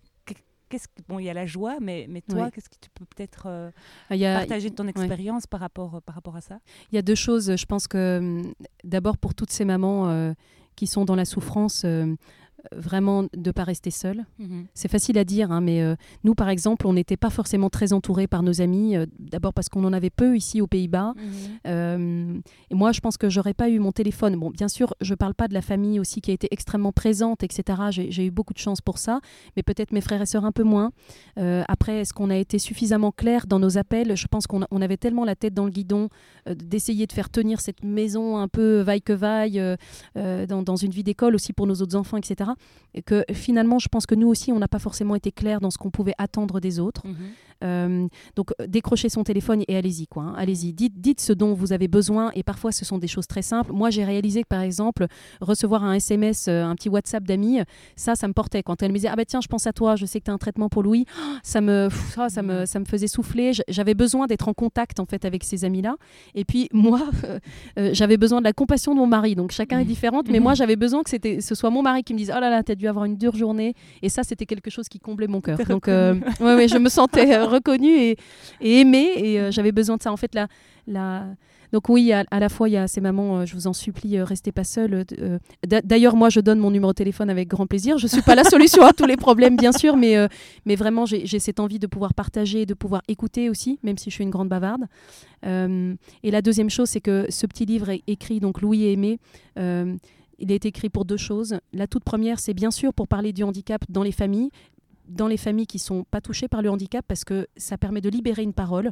Qu'est-ce 0.74 0.88
que, 0.88 1.04
bon, 1.08 1.20
il 1.20 1.26
y 1.26 1.30
a 1.30 1.36
la 1.36 1.46
joie, 1.46 1.78
mais, 1.80 2.08
mais 2.10 2.22
toi, 2.22 2.46
Ouais. 2.46 2.52
qu'est-ce 2.52 2.68
que 2.68 2.78
tu 2.82 2.90
peux 2.90 3.06
peut-être 3.06 3.44
euh, 3.46 3.70
partager 4.10 4.72
de 4.72 4.76
ton 4.76 4.88
expérience 4.88 5.46
par, 5.46 5.60
rapport, 5.60 6.02
par 6.02 6.16
rapport 6.16 6.36
à 6.36 6.42
ça? 6.42 6.58
Il 6.92 6.96
y 6.96 6.98
a 6.98 7.04
deux 7.04 7.14
choses. 7.14 7.56
Je 7.56 7.66
pense 7.68 7.88
que 7.88 8.18
hum, 8.18 8.54
d'abord 8.84 9.20
pour 9.20 9.36
toutes 9.36 9.52
ces 9.52 9.66
mamans 9.66 10.10
euh, 10.10 10.34
qui 10.76 10.88
sont 10.88 11.06
dans 11.06 11.14
la 11.14 11.26
souffrance, 11.26 11.84
euh, 11.86 12.16
vraiment 12.72 13.24
de 13.24 13.30
ne 13.48 13.52
pas 13.52 13.64
rester 13.64 13.92
seules. 13.92 14.26
C'est 14.74 14.88
facile 14.90 15.18
à 15.18 15.24
dire, 15.26 15.52
hein, 15.52 15.62
mais 15.62 15.82
euh, 15.82 15.96
nous, 16.24 16.34
par 16.36 16.50
exemple, 16.50 16.88
on 16.88 16.94
n'était 16.94 17.18
pas 17.18 17.30
forcément 17.30 17.70
très 17.70 17.92
entourés 17.94 18.28
par 18.28 18.42
nos 18.44 18.62
amis. 18.62 18.96
euh, 18.96 19.06
D'abord 19.20 19.54
parce 19.54 19.70
qu'on 19.70 19.84
en 19.84 19.94
avait 19.94 20.10
peu 20.10 20.36
ici 20.38 20.62
aux 20.62 20.68
Pays-Bas. 20.68 21.14
Euh, 21.68 22.40
et 22.70 22.76
moi, 22.76 22.92
je 22.92 23.00
pense 23.02 23.18
que 23.18 23.30
j'aurais 23.30 23.54
pas 23.54 23.70
eu 23.70 23.80
mon 23.80 23.92
téléphone. 23.92 24.36
Bon, 24.38 24.50
bien 24.50 24.68
sûr, 24.68 24.94
je 25.02 25.14
parle 25.14 25.34
pas 25.34 25.48
de 25.48 25.54
la 25.54 25.62
famille 25.62 26.00
aussi 26.00 26.22
qui 26.22 26.32
a 26.32 26.34
été 26.34 26.48
extrêmement 26.52 26.92
présente, 26.92 27.44
etc. 27.44 27.82
J'ai 27.92 28.26
eu 28.26 28.32
beaucoup 28.32 28.54
de 28.54 28.60
chance 28.60 28.82
pour 28.82 28.98
ça, 28.98 29.20
mais 29.56 29.64
peut-être 29.64 29.92
mes 29.92 30.02
frères 30.02 30.22
et 30.22 30.26
sœurs 30.26 30.46
un 30.46 30.52
peu 30.52 30.64
moins. 30.64 30.92
Après, 31.38 32.00
est-ce 32.02 32.14
qu'on 32.14 32.30
a 32.30 32.38
été 32.38 32.60
suffisamment 32.60 33.12
clair 33.12 33.46
dans 33.48 33.60
nos 33.60 33.78
appels? 33.78 34.16
Je 34.16 34.28
pense 34.28 34.48
qu'on 34.48 34.62
avait 34.82 34.98
tellement 34.98 35.26
la 35.26 35.36
tête 35.36 35.54
dans 35.54 35.66
le 35.66 35.72
guidon 35.72 36.10
d'essayer 36.48 37.08
de 37.08 37.12
faire 37.12 37.30
tenir 37.30 37.60
cette 37.62 37.84
maison 37.84 38.38
un 38.38 38.48
peu 38.48 38.82
vaille 38.82 39.02
que 39.02 39.14
vaille 39.14 39.62
dans, 40.16 40.64
dans 40.64 40.76
une 40.76 40.92
vie 40.92 41.04
d'école 41.04 41.36
aussi 41.36 41.54
pour 41.54 41.68
nos 41.68 41.76
autres 41.76 41.96
enfants, 41.96 42.18
etc. 42.18 42.52
Et 42.94 43.02
que 43.02 43.24
finalement, 43.32 43.80
je 43.80 43.88
pense 43.88 44.06
que 44.06 44.16
nous 44.16 44.28
aussi, 44.28 44.52
on 44.52 44.60
n'a 44.60 44.68
pas 44.68 44.80
forcément 44.80 45.16
été 45.16 45.32
clair 45.32 45.60
dans 45.60 45.72
ce 45.72 45.78
qu'on 45.78 45.90
pouvait 45.92 46.14
attendre 46.18 46.60
des 46.60 46.80
autres. 46.80 47.04
Euh, 47.64 48.08
donc 48.36 48.52
décrochez 48.68 49.10
son 49.10 49.24
téléphone 49.24 49.64
et 49.68 49.78
allez-y 49.78 50.08
quoi. 50.08 50.24
hein. 50.24 50.34
Allez-y, 50.38 50.74
dites, 50.74 51.00
dites 51.00 51.22
ce 51.22 51.34
dont 51.34 51.54
vous 51.54 51.74
avez 51.74 51.88
besoin 51.88 52.32
et 52.36 52.44
parfois 52.44 52.72
ce 52.72 52.86
sont 52.86 52.98
des 52.98 53.08
choses 53.08 53.28
très 53.28 53.42
simples. 53.42 53.72
Moi 53.72 53.90
j'ai 53.90 54.04
réalisé 54.04 54.44
que 54.44 54.48
par 54.48 54.62
exemple 54.62 55.08
recevoir 55.42 55.84
un 55.84 55.94
SMS, 55.94 56.48
euh, 56.48 56.64
un 56.64 56.76
petit 56.76 56.90
WhatsApp 56.90 57.24
d'amis, 57.24 57.60
ça 57.96 58.16
ça 58.16 58.28
me 58.28 58.34
portait 58.34 58.64
quand 58.64 58.82
elle 58.84 58.92
me 58.92 58.96
disait 58.96 59.10
ah 59.12 59.16
bah 59.16 59.26
tiens 59.26 59.42
je 59.42 59.48
pense 59.48 59.68
à 59.68 59.74
toi, 59.74 59.96
je 59.96 60.06
sais 60.06 60.20
que 60.20 60.26
tu 60.26 60.32
as 60.32 60.34
un 60.34 60.38
traitement 60.38 60.70
pour 60.70 60.84
Louis, 60.84 61.06
ça 61.44 61.62
me 61.62 61.88
pff, 61.90 62.20
ça 62.30 62.42
me 62.42 62.66
ça 62.66 62.80
me 62.80 62.86
faisait 62.86 63.08
souffler. 63.08 63.52
J'avais 63.68 63.94
besoin 63.94 64.28
d'être 64.28 64.48
en 64.48 64.54
contact 64.54 65.00
en 65.00 65.06
fait 65.06 65.26
avec 65.26 65.44
ces 65.44 65.66
amis 65.66 65.82
là. 65.82 65.96
Et 66.36 66.46
puis 66.46 66.70
moi 66.74 67.02
euh, 67.78 67.90
j'avais 67.94 68.18
besoin 68.18 68.40
de 68.40 68.46
la 68.46 68.54
compassion 68.54 68.94
de 68.94 69.00
mon 69.00 69.08
mari. 69.08 69.36
Donc 69.36 69.52
chacun 69.52 69.80
est 69.80 69.86
différente, 69.86 70.28
mais 70.30 70.40
moi 70.40 70.54
j'avais 70.60 70.76
besoin 70.76 71.04
que 71.04 71.10
c'était 71.10 71.42
ce 71.42 71.56
soit 71.56 71.70
mon 71.70 71.82
mari 71.82 72.04
qui 72.04 72.14
me 72.14 72.20
dise 72.20 72.32
oh 72.36 72.40
là 72.40 72.50
là 72.50 72.64
t'as 72.64 72.76
dû 72.76 72.88
avoir 72.88 73.06
une 73.06 73.16
dure 73.18 73.36
journée 73.36 73.74
et 74.02 74.10
ça 74.10 74.24
c'était 74.24 74.46
quelque 74.46 74.70
chose 74.70 74.88
qui 74.90 75.00
comblait 75.00 75.28
mon 75.28 75.42
cœur. 75.42 75.58
Donc 75.70 75.88
ouais, 75.88 76.20
ouais, 76.42 76.68
je 76.68 76.78
me 76.78 76.90
sentais 76.90 77.38
reconnue 77.54 77.96
et, 77.96 78.18
et 78.62 78.82
aimée 78.82 79.12
et 79.18 79.40
euh, 79.40 79.52
j'avais 79.52 79.72
besoin 79.72 79.98
de 79.98 80.02
ça. 80.04 80.12
En 80.12 80.18
fait, 80.18 80.34
la, 80.36 80.48
la... 80.88 81.26
Donc 81.72 81.90
oui, 81.90 82.12
à, 82.14 82.24
la 82.40 82.50
fois, 82.50 82.70
il 82.70 82.74
y 82.74 82.78
a 82.78 82.88
ces 82.88 83.02
mamans, 83.02 83.40
euh, 83.40 83.46
je 83.48 83.56
vous 83.56 83.66
en 83.66 83.74
supplie, 83.74 84.18
euh, 84.18 84.24
restez 84.24 84.52
pas 84.52 84.64
seules. 84.64 85.06
d'a- 85.66 85.82
D'ailleurs, 85.82 86.16
moi, 86.16 86.30
je 86.30 86.40
donne 86.40 86.60
mon 86.60 86.70
numéro 86.70 86.92
de 86.92 86.96
téléphone 86.98 87.32
avec 87.32 87.48
grand 87.48 87.66
plaisir. 87.66 87.98
Je 87.98 88.06
suis 88.06 88.22
pas 88.22 88.36
la 88.36 88.44
solution 88.44 88.84
à 88.84 88.94
tous 88.94 89.08
les 89.08 89.18
problèmes, 89.18 89.56
bien 89.58 89.72
sûr, 89.72 89.98
mais, 89.98 90.16
mais 90.66 90.76
vraiment, 90.76 91.06
j'ai 91.08 91.40
cette 91.40 91.60
envie 91.60 91.80
de 91.80 91.88
pouvoir 91.88 92.14
partager, 92.14 92.68
de 92.68 92.76
pouvoir 92.76 93.02
écouter 93.08 93.50
aussi, 93.50 93.80
même 93.82 93.98
si 93.98 94.12
je 94.12 94.16
suis 94.16 94.24
une 94.24 94.30
grande 94.30 94.50
bavarde. 94.50 94.84
Et 95.44 96.32
la 96.32 96.42
deuxième 96.44 96.70
chose, 96.70 96.90
c'est 96.90 97.02
que 97.02 97.26
ce 97.30 97.48
petit 97.48 97.66
livre 97.66 97.90
est 97.90 98.04
écrit, 98.08 98.40
donc 98.40 98.62
Louis 98.62 98.84
et 98.84 98.92
Aimé, 98.94 99.18
il 100.40 100.52
est 100.52 100.66
écrit 100.66 100.90
pour 100.90 101.06
deux 101.06 101.18
choses. 101.18 101.58
La 101.74 101.88
toute 101.88 102.04
première, 102.04 102.40
c'est 102.40 102.54
bien 102.54 102.72
sûr 102.72 102.94
pour 102.94 103.08
parler 103.08 103.34
du 103.34 103.44
handicap 103.44 103.82
dans 103.90 104.04
les 104.04 104.12
familles, 104.12 104.50
dans 105.08 105.28
les 105.28 105.38
familles 105.38 105.68
qui 105.68 105.80
sont 105.80 106.04
pas 106.04 106.22
touchées 106.22 106.48
par 106.48 106.62
le 106.62 106.70
handicap, 106.70 107.06
parce 107.08 107.24
que 107.24 107.48
ça 107.58 107.78
permet 107.78 108.02
de 108.02 108.10
libérer 108.10 108.44
une 108.44 108.54
parole. 108.54 108.92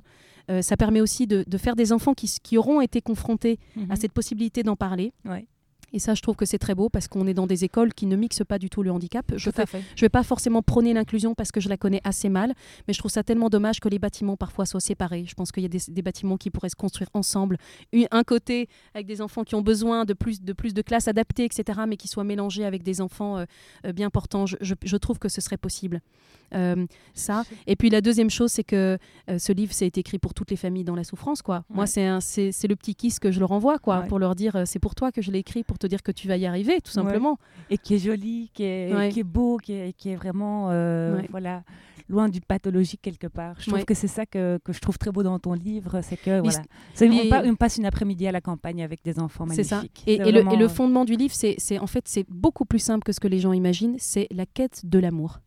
Euh, 0.49 0.61
ça 0.61 0.77
permet 0.77 1.01
aussi 1.01 1.27
de, 1.27 1.43
de 1.47 1.57
faire 1.57 1.75
des 1.75 1.91
enfants 1.91 2.13
qui, 2.13 2.57
auront 2.57 2.81
été 2.81 3.01
confrontés 3.01 3.59
à 3.89 3.95
cette 3.95 4.11
possibilité 4.11 4.63
d'en 4.63 4.75
parler. 4.75 5.13
Mhm. 5.23 5.31
Ouais. 5.31 5.47
Et 5.93 5.99
ça, 5.99 6.13
je 6.13 6.21
trouve 6.21 6.35
que 6.35 6.45
c'est 6.45 6.57
très 6.57 6.73
beau 6.75 6.89
parce 6.89 7.07
qu'on 7.07 7.27
est 7.27 7.33
dans 7.33 7.47
des 7.47 7.63
écoles 7.65 7.93
qui 7.93 8.05
ne 8.05 8.15
mixent 8.15 8.43
pas 8.47 8.59
du 8.59 8.69
tout 8.69 8.81
le 8.83 8.91
handicap. 8.91 9.25
Je 9.35 9.49
ne 9.49 10.01
vais 10.01 10.09
pas 10.09 10.23
forcément 10.23 10.61
prôner 10.61 10.93
l'inclusion 10.93 11.35
parce 11.35 11.51
que 11.51 11.59
je 11.59 11.67
la 11.69 11.77
connais 11.77 12.01
assez 12.03 12.29
mal, 12.29 12.53
mais 12.87 12.93
je 12.93 12.99
trouve 12.99 13.11
ça 13.11 13.23
tellement 13.23 13.49
dommage 13.49 13.79
que 13.79 13.89
les 13.89 13.99
bâtiments 13.99 14.37
parfois 14.37 14.65
soient 14.65 14.79
séparés. 14.79 15.25
Je 15.27 15.33
pense 15.33 15.51
qu'il 15.51 15.63
y 15.63 15.65
a 15.65 15.69
des, 15.69 15.79
des 15.89 16.01
bâtiments 16.01 16.37
qui 16.37 16.49
pourraient 16.49 16.69
se 16.69 16.75
construire 16.75 17.09
ensemble. 17.13 17.57
Un 18.11 18.23
côté 18.23 18.69
avec 18.93 19.05
des 19.07 19.21
enfants 19.21 19.43
qui 19.43 19.55
ont 19.55 19.61
besoin 19.61 20.05
de 20.05 20.13
plus 20.13 20.41
de, 20.41 20.53
plus 20.53 20.73
de 20.73 20.81
classes 20.81 21.07
adaptées, 21.07 21.43
etc., 21.45 21.81
mais 21.87 21.97
qui 21.97 22.07
soient 22.07 22.23
mélangés 22.23 22.65
avec 22.65 22.83
des 22.83 23.01
enfants 23.01 23.37
euh, 23.37 23.45
euh, 23.85 23.91
bien 23.93 24.09
portants. 24.09 24.45
Je, 24.45 24.55
je- 24.61 24.75
je 24.83 24.97
trouve 24.97 25.19
que 25.19 25.29
ce 25.29 25.41
serait 25.41 25.57
possible. 25.57 26.01
Euh, 26.53 26.85
ça. 27.13 27.43
Et 27.67 27.75
puis 27.77 27.89
la 27.89 28.01
deuxième 28.01 28.29
chose, 28.29 28.51
c'est 28.51 28.63
que 28.65 28.97
euh, 29.29 29.39
ce 29.39 29.53
livre, 29.53 29.71
c'est 29.73 29.97
écrit 29.97 30.19
pour 30.19 30.33
toutes 30.33 30.51
les 30.51 30.57
familles 30.57 30.83
dans 30.83 30.95
la 30.95 31.03
souffrance. 31.05 31.41
Quoi. 31.41 31.63
Moi, 31.69 31.85
Ouais. 31.85 32.19
c'est 32.21 32.67
le 32.67 32.75
petit 32.75 32.95
kiss 32.95 33.19
que 33.19 33.31
je 33.31 33.39
leur 33.39 33.51
envoie, 33.51 33.79
quoi, 33.79 34.01
Ouais. 34.01 34.07
pour 34.07 34.19
leur 34.19 34.35
dire, 34.35 34.63
c'est 34.65 34.79
pour 34.79 34.93
toi 34.95 35.11
que 35.11 35.21
je 35.21 35.31
l'ai 35.31 35.39
écrit, 35.39 35.63
pour 35.63 35.79
te 35.81 35.87
dire 35.87 36.01
que 36.03 36.11
tu 36.11 36.27
vas 36.27 36.37
y 36.37 36.45
arriver, 36.45 36.79
tout 36.81 36.89
Ouais. 36.89 37.03
simplement. 37.03 37.37
et 37.69 37.77
qui 37.77 37.95
est 37.95 37.99
joli, 37.99 38.49
qui 38.53 38.63
est, 38.63 38.93
Ouais. 38.93 39.09
qui 39.09 39.19
est 39.21 39.23
beau, 39.23 39.57
qui 39.57 39.73
est, 39.73 39.93
qui 39.93 40.09
est 40.09 40.15
vraiment 40.15 40.67
euh, 40.71 41.17
Ouais. 41.17 41.27
voilà, 41.31 41.63
loin 42.09 42.27
du 42.29 42.41
pathologique 42.41 43.01
quelque 43.01 43.27
part. 43.27 43.55
Je 43.59 43.69
trouve 43.69 43.85
que 43.85 43.93
c'est 43.93 44.07
ça 44.07 44.25
que, 44.25 44.59
que 44.63 44.73
je 44.73 44.79
trouve 44.79 44.97
très 44.97 45.11
beau 45.11 45.23
dans 45.23 45.39
ton 45.39 45.53
livre, 45.53 46.01
c'est 46.03 46.17
que 46.17 46.41
voilà, 46.41 46.61
on, 47.49 47.55
passe 47.55 47.77
une 47.77 47.85
après-midi 47.85 48.27
à 48.27 48.31
la 48.33 48.41
campagne 48.41 48.83
avec 48.83 49.03
des 49.03 49.19
enfants 49.19 49.45
C'est 49.51 49.71
magnifiques. 49.71 50.01
ça. 50.05 50.11
Et, 50.11 50.17
le, 50.17 50.27
et 50.27 50.31
vraiment, 50.31 50.55
le 50.57 50.65
euh, 50.65 50.69
fondement 50.69 51.05
du 51.05 51.15
livre, 51.15 51.33
c'est 51.33 51.55
c'est- 51.57 51.79
en 51.79 51.87
fait 51.87 52.03
c'est 52.07 52.25
beaucoup 52.29 52.65
plus 52.65 52.79
simple 52.79 53.03
que 53.03 53.13
ce 53.13 53.19
que 53.19 53.27
les 53.29 53.39
gens 53.39 53.53
imaginent. 53.53 53.95
C'est 53.99 54.27
la 54.31 54.45
quête 54.45 54.81
de 54.85 54.99
l'amour. 54.99 55.39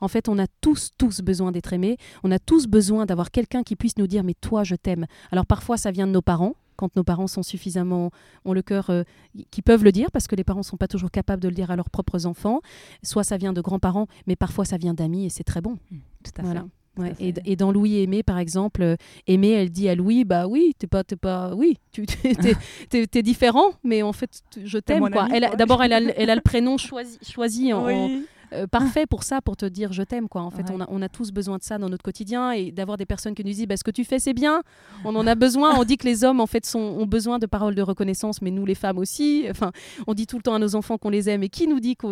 En 0.00 0.06
fait, 0.08 0.28
on 0.28 0.38
a 0.38 0.46
tous, 0.60 0.90
tous 0.96 1.20
besoin 1.22 1.50
d'être 1.50 1.72
aimés. 1.72 1.96
On 2.22 2.30
a 2.30 2.38
tous 2.38 2.66
besoin 2.68 3.04
d'avoir 3.04 3.30
quelqu'un 3.32 3.62
qui 3.64 3.74
puisse 3.74 3.96
nous 3.98 4.06
dire 4.06 4.22
mais 4.24 4.34
toi, 4.40 4.62
je 4.64 4.76
t'aime. 4.76 5.06
Alors 5.32 5.44
parfois, 5.46 5.76
ça 5.76 5.90
vient 5.90 6.06
de 6.06 6.12
nos 6.12 6.22
parents. 6.22 6.54
Quand 6.78 6.94
nos 6.96 7.02
parents 7.04 7.26
sont 7.26 7.42
suffisamment, 7.42 8.10
ont 8.46 8.52
le 8.54 8.62
cœur, 8.62 8.88
euh, 8.90 9.02
qui 9.50 9.60
peuvent 9.62 9.82
le 9.84 9.90
dire, 9.92 10.10
parce 10.12 10.28
que 10.28 10.36
les 10.36 10.44
parents 10.44 10.62
sont 10.62 10.76
pas 10.78 10.86
toujours 10.88 11.10
capables 11.10 11.42
de 11.42 11.48
le 11.48 11.54
dire 11.54 11.70
à 11.72 11.76
leurs 11.76 11.90
propres 11.90 12.24
enfants. 12.24 12.60
Soit 13.02 13.24
ça 13.24 13.36
vient 13.36 13.52
de 13.52 13.60
grands-parents, 13.60 14.06
mais 14.28 14.36
parfois 14.36 14.64
ça 14.64 14.76
vient 14.78 14.94
d'amis 14.94 15.26
et 15.26 15.28
c'est 15.28 15.44
très 15.44 15.60
bon. 15.60 15.76
tout 16.24 16.30
à 16.38 16.42
Voilà. 16.42 16.60
fait. 16.62 16.66
Ouais, 17.02 17.14
Et, 17.44 17.54
dans 17.54 17.70
Louis 17.70 17.98
Aimé, 18.02 18.24
par 18.24 18.38
exemple, 18.38 18.82
euh, 18.82 18.96
Aimé, 19.28 19.50
elle 19.50 19.70
dit 19.70 19.88
à 19.88 19.94
Louis, 19.94 20.24
bah 20.24 20.48
oui, 20.48 20.72
t'es 20.78 20.88
pas, 20.88 21.04
t'es 21.04 21.14
pas, 21.14 21.54
oui, 21.54 21.78
tu 21.92 22.06
t'es, 22.06 22.34
t'es- 22.90 23.06
t'es- 23.06 23.22
différent, 23.22 23.70
mais 23.84 24.02
en 24.02 24.12
fait, 24.12 24.42
je 24.64 24.78
t'aime 24.78 25.00
mon 25.04 25.10
quoi. 25.10 25.22
ami, 25.24 25.32
Elle 25.36 25.44
a- 25.44 25.48
quoi. 25.48 25.56
D'abord, 25.56 25.82
elle 25.84 25.92
a, 25.92 26.00
le- 26.00 26.12
elle 26.16 26.28
a 26.30 26.34
le 26.34 26.40
prénom 26.40 26.76
choisi, 26.76 27.16
choisi 27.22 27.72
en, 27.72 27.82
en- 27.82 27.86
Oui. 27.86 28.26
Euh, 28.52 28.66
parfait 28.66 29.06
pour 29.06 29.22
ça, 29.24 29.40
pour 29.42 29.56
te 29.56 29.66
dire 29.66 29.92
je 29.92 30.02
t'aime 30.02 30.28
quoi. 30.28 30.42
En 30.42 30.50
fait, 30.50 30.62
Ouais. 30.70 30.76
on, 30.76 30.80
a, 30.80 30.86
on 30.88 31.02
a 31.02 31.08
tous 31.08 31.30
besoin 31.32 31.58
de 31.58 31.62
ça 31.62 31.78
dans 31.78 31.88
notre 31.88 32.02
quotidien 32.02 32.52
et 32.52 32.72
d'avoir 32.72 32.96
des 32.96 33.06
personnes 33.06 33.34
qui 33.34 33.44
nous 33.44 33.52
disent 33.52 33.66
bah, 33.66 33.76
ce 33.76 33.84
que 33.84 33.90
tu 33.90 34.04
fais 34.04 34.18
c'est 34.18 34.34
bien. 34.34 34.62
On 35.04 35.14
en 35.16 35.26
a 35.26 35.34
besoin. 35.34 35.78
on 35.78 35.84
dit 35.84 35.96
que 35.96 36.06
les 36.06 36.24
hommes 36.24 36.40
en 36.40 36.46
fait 36.46 36.64
sont, 36.66 36.78
ont 36.78 37.06
besoin 37.06 37.38
de 37.38 37.46
paroles 37.46 37.74
de 37.74 37.82
reconnaissance, 37.82 38.40
mais 38.42 38.50
nous 38.50 38.64
les 38.66 38.74
femmes 38.74 38.98
aussi. 38.98 39.46
Enfin, 39.50 39.72
on 40.06 40.14
dit 40.14 40.26
tout 40.26 40.36
le 40.36 40.42
temps 40.42 40.54
à 40.54 40.58
nos 40.58 40.74
enfants 40.76 40.98
qu'on 40.98 41.10
les 41.10 41.28
aime 41.28 41.42
et 41.42 41.48
qui 41.48 41.66
nous 41.66 41.80
dit 41.80 41.96
qui 41.96 42.06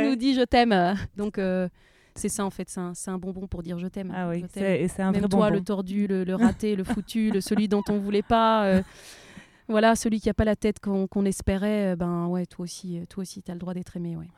nous 0.00 0.16
dit 0.16 0.34
je 0.34 0.42
t'aime. 0.44 0.96
Donc 1.16 1.38
euh, 1.38 1.68
c'est 2.16 2.28
ça 2.28 2.44
en 2.44 2.50
fait, 2.50 2.68
c'est 2.70 2.80
un, 2.80 2.94
c'est 2.94 3.10
un 3.10 3.18
bonbon 3.18 3.46
pour 3.46 3.62
dire 3.62 3.78
je 3.78 3.86
t'aime. 3.88 4.12
Ah 4.16 4.28
oui, 4.28 4.36
Je 4.42 4.46
t'aime. 4.46 4.50
c'est 4.64 4.80
et 4.82 4.88
c'est 4.88 5.02
un 5.02 5.10
Même 5.12 5.20
vrai 5.22 5.28
toi, 5.28 5.46
bonbon. 5.48 5.54
le 5.58 5.64
tordu, 5.64 6.06
le, 6.06 6.24
le 6.24 6.34
raté, 6.34 6.76
le 6.76 6.84
foutu, 6.84 7.30
le 7.30 7.40
celui 7.40 7.66
dont 7.68 7.82
on 7.88 7.98
voulait 7.98 8.22
pas. 8.22 8.64
euh, 8.66 8.82
voilà, 9.68 9.96
celui 9.96 10.20
qui 10.20 10.28
a 10.30 10.34
pas 10.34 10.44
la 10.44 10.56
tête 10.56 10.78
qu'on 10.78 11.06
qu'on 11.06 11.24
espérait, 11.24 11.92
euh, 11.92 11.96
ben 11.96 12.26
ouais, 12.26 12.46
toi 12.46 12.64
aussi, 12.64 12.98
euh, 12.98 13.04
toi 13.08 13.22
aussi, 13.22 13.42
t'as 13.42 13.54
le 13.54 13.58
droit 13.58 13.74
d'être 13.74 13.96
aimé, 13.96 14.16
ouais. 14.16 14.28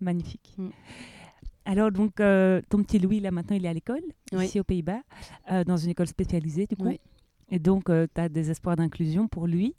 Magnifique. 0.00 0.54
Mm. 0.56 0.68
Alors, 1.64 1.92
donc, 1.92 2.18
euh, 2.20 2.62
ton 2.70 2.82
petit 2.82 2.98
Louis, 2.98 3.20
là, 3.20 3.30
maintenant, 3.30 3.56
il 3.56 3.64
est 3.64 3.68
à 3.68 3.74
l'école, 3.74 4.02
Oui. 4.32 4.46
ici 4.46 4.58
aux 4.58 4.64
Pays-Bas, 4.64 5.02
euh, 5.52 5.64
dans 5.64 5.76
une 5.76 5.90
école 5.90 6.06
spécialisée, 6.06 6.66
du 6.66 6.76
coup. 6.76 6.86
Oui. 6.86 7.00
Et 7.50 7.58
donc, 7.58 7.84
tu 7.86 8.20
as 8.20 8.28
des 8.28 8.50
espoirs 8.50 8.76
d'inclusion 8.76 9.28
pour 9.28 9.46
lui? 9.46 9.74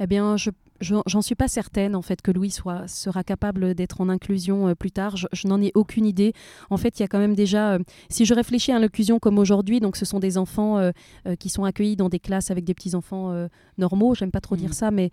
Eh 0.00 0.06
bien, 0.06 0.36
je 0.36 0.50
je- 0.80 0.96
j'en 1.06 1.22
suis 1.22 1.36
pas 1.36 1.46
certaine 1.46 1.94
en 1.94 2.02
fait 2.02 2.20
que 2.20 2.32
Louis 2.32 2.50
soit 2.50 2.88
sera 2.88 3.22
capable 3.22 3.74
d'être 3.74 4.00
en 4.00 4.08
inclusion 4.08 4.66
euh, 4.68 4.74
plus 4.74 4.90
tard. 4.90 5.16
Je, 5.16 5.28
je 5.32 5.46
n'en 5.46 5.62
ai 5.62 5.70
aucune 5.76 6.04
idée. 6.04 6.32
En 6.68 6.76
fait, 6.76 6.98
il 6.98 7.02
y 7.02 7.04
a 7.04 7.08
quand 7.08 7.20
même 7.20 7.36
déjà, 7.36 7.74
euh, 7.74 7.78
si 8.10 8.24
je 8.24 8.34
réfléchis 8.34 8.72
à 8.72 8.78
l'inclusion 8.80 9.20
comme 9.20 9.38
aujourd'hui, 9.38 9.78
donc 9.78 9.96
ce 9.96 10.04
sont 10.04 10.18
des 10.18 10.36
enfants 10.36 10.78
euh, 10.78 10.90
qui 11.38 11.48
sont 11.48 11.62
accueillis 11.64 11.94
dans 11.94 12.08
des 12.08 12.18
classes 12.18 12.50
avec 12.50 12.64
des 12.64 12.74
petits 12.74 12.96
enfants 12.96 13.32
normaux. 13.78 14.14
J'aime 14.16 14.32
pas 14.32 14.40
trop 14.40 14.56
Mhm. 14.56 14.60
dire 14.62 14.74
ça, 14.74 14.90
mais 14.90 15.10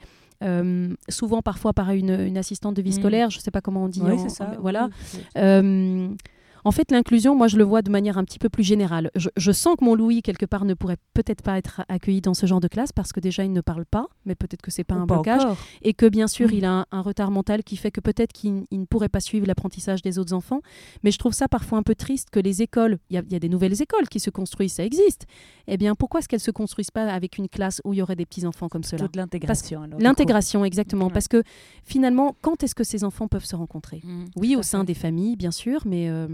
souvent 1.10 1.42
parfois 1.44 1.74
par 1.74 1.92
une, 1.92 2.10
une 2.20 2.38
assistante 2.40 2.76
de 2.76 2.82
vie 2.82 2.90
Mhm. 2.90 2.96
scolaire. 3.00 3.30
Je 3.30 3.40
sais 3.40 3.52
pas 3.52 3.62
comment 3.62 3.84
on 3.84 3.88
dit. 3.88 4.02
Oui, 4.04 4.14
en- 4.14 4.18
c'est 4.18 4.30
ça. 4.30 4.56
en- 4.58 4.62
voilà. 4.62 4.90
oui, 5.36 6.18
en 6.64 6.72
fait, 6.72 6.92
l'inclusion, 6.92 7.36
moi, 7.36 7.48
je 7.48 7.58
le 7.58 7.64
vois 7.64 7.82
de 7.82 7.90
manière 7.90 8.18
un 8.18 8.24
petit 8.24 8.40
peu 8.40 8.50
plus 8.50 8.64
générale. 8.64 9.12
Je, 9.16 9.30
je 9.36 9.52
sens 9.52 9.76
que 9.80 9.86
mon 9.86 9.96
Louis, 9.96 10.22
quelque 10.22 10.46
part, 10.46 10.66
ne 10.66 10.74
pourrait 10.74 10.98
peut-être 11.14 11.42
pas 11.42 11.58
être 11.58 11.82
accueilli 11.90 12.22
dans 12.22 12.34
ce 12.34 12.46
genre 12.46 12.60
de 12.60 12.68
classe 12.68 12.92
parce 12.92 13.12
que 13.14 13.20
déjà, 13.20 13.44
il 13.44 13.52
ne 13.54 13.62
parle 13.62 13.86
pas, 13.86 14.08
mais 14.26 14.36
peut-être 14.36 14.62
que 14.62 14.72
c'est 14.72 14.84
pas 14.84 14.96
Ou 14.96 15.00
un 15.02 15.06
blocage. 15.06 15.42
encore. 15.42 15.58
Et 15.82 15.94
que, 15.94 16.08
bien 16.08 16.28
sûr, 16.28 16.50
Mm. 16.50 16.54
il 16.54 16.66
a 16.66 16.72
un, 16.72 16.86
un 16.92 17.02
retard 17.02 17.32
mental 17.32 17.64
qui 17.64 17.78
fait 17.78 17.92
que 17.92 18.02
peut-être 18.02 18.32
qu'il 18.34 18.64
il 18.72 18.80
ne 18.82 18.86
pourrait 18.86 19.10
pas 19.10 19.20
suivre 19.20 19.48
l'apprentissage 19.48 20.02
des 20.02 20.20
autres 20.20 20.34
enfants. 20.34 20.62
Mais 21.04 21.12
je 21.12 21.18
trouve 21.18 21.34
ça 21.34 21.48
parfois 21.48 21.78
un 21.78 21.84
peu 21.84 21.96
triste 21.96 22.30
que 22.32 22.40
les 22.40 22.62
écoles, 22.62 23.00
il 23.10 23.16
y, 23.16 23.18
a- 23.18 23.24
il 23.26 23.32
y 23.34 23.36
a 23.36 23.40
des 23.40 23.50
nouvelles 23.50 23.82
écoles 23.82 24.08
qui 24.10 24.20
se 24.20 24.30
construisent, 24.30 24.74
ça 24.74 24.86
existe. 24.86 25.26
Eh 25.68 25.78
bien, 25.78 25.96
pourquoi 25.96 26.20
est-ce 26.20 26.28
qu'elles 26.28 26.40
se 26.40 26.52
construisent 26.52 26.92
pas 26.92 27.12
avec 27.12 27.38
une 27.38 27.48
classe 27.50 27.82
où 27.86 27.94
il 27.94 27.98
y 27.98 28.02
aurait 28.02 28.16
des 28.16 28.26
petits-enfants 28.26 28.70
comme 28.70 28.84
cela? 28.84 29.06
Toute 29.06 29.16
l'intégration. 29.16 29.84
L'intégration, 30.00 30.66
exactement. 30.66 31.06
Ouais. 31.08 31.14
Parce 31.14 31.28
que 31.28 31.44
finalement, 31.84 32.36
quand 32.42 32.64
est-ce 32.64 32.76
que 32.76 32.84
ces 32.84 33.04
enfants 33.04 33.28
peuvent 33.28 33.46
se 33.46 33.56
rencontrer? 33.56 34.02
Mm, 34.04 34.26
oui, 34.38 34.56
au 34.56 34.62
sein 34.64 34.84
des 34.84 34.94
familles, 34.94 35.36
bien 35.36 35.52
sûr, 35.52 35.82
mais 35.86 36.10
euh, 36.10 36.28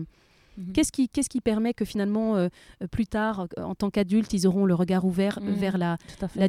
Mhm. 0.58 0.74
qu'est-ce 0.74 0.92
qui, 0.92 1.08
qu'est-ce 1.10 1.30
qui 1.30 1.40
permet 1.42 1.74
que 1.74 1.86
finalement, 1.86 2.36
euh, 2.36 2.50
plus 2.92 3.06
tard, 3.06 3.48
en 3.58 3.76
tant 3.76 3.90
qu'adultes, 3.90 4.34
ils 4.34 4.48
auront 4.48 4.66
le 4.66 4.74
regard 4.74 5.06
ouvert 5.06 5.40
Mhm. 5.42 5.54
vers 5.54 5.78
la, 5.78 5.98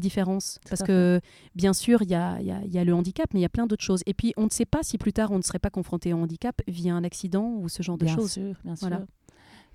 différence 0.01 0.59
Tout 0.65 0.71
Parce 0.71 0.83
que, 0.83 1.21
bien 1.55 1.73
sûr, 1.73 2.03
il 2.03 2.11
y 2.11 2.15
a, 2.15 2.41
il 2.41 2.47
y 2.47 2.51
a- 2.51 2.63
il 2.65 2.73
y 2.73 2.79
a 2.79 2.85
le 2.85 2.95
handicap, 2.95 3.27
mais 3.35 3.41
il 3.41 3.43
y 3.43 3.47
a 3.47 3.51
plein 3.51 3.67
d'autres 3.67 3.85
choses. 3.85 4.03
Et 4.07 4.15
puis, 4.15 4.33
on 4.37 4.45
ne 4.45 4.51
sait 4.51 4.65
pas 4.67 4.83
si 4.83 4.99
plus 4.99 5.13
tard, 5.13 5.31
on 5.31 5.37
ne 5.37 5.43
serait 5.43 5.59
pas 5.59 5.71
confronté 5.71 6.13
au 6.13 6.19
handicap 6.19 6.61
via 6.67 6.95
un 6.95 7.05
accident 7.05 7.49
ou 7.59 7.69
ce 7.69 7.83
genre 7.83 7.99
de 7.99 8.05
bien 8.05 8.15
choses. 8.17 8.33
sûr, 8.33 8.55
bien 8.65 8.77
sûr. 8.77 8.89
Voilà. 8.89 9.05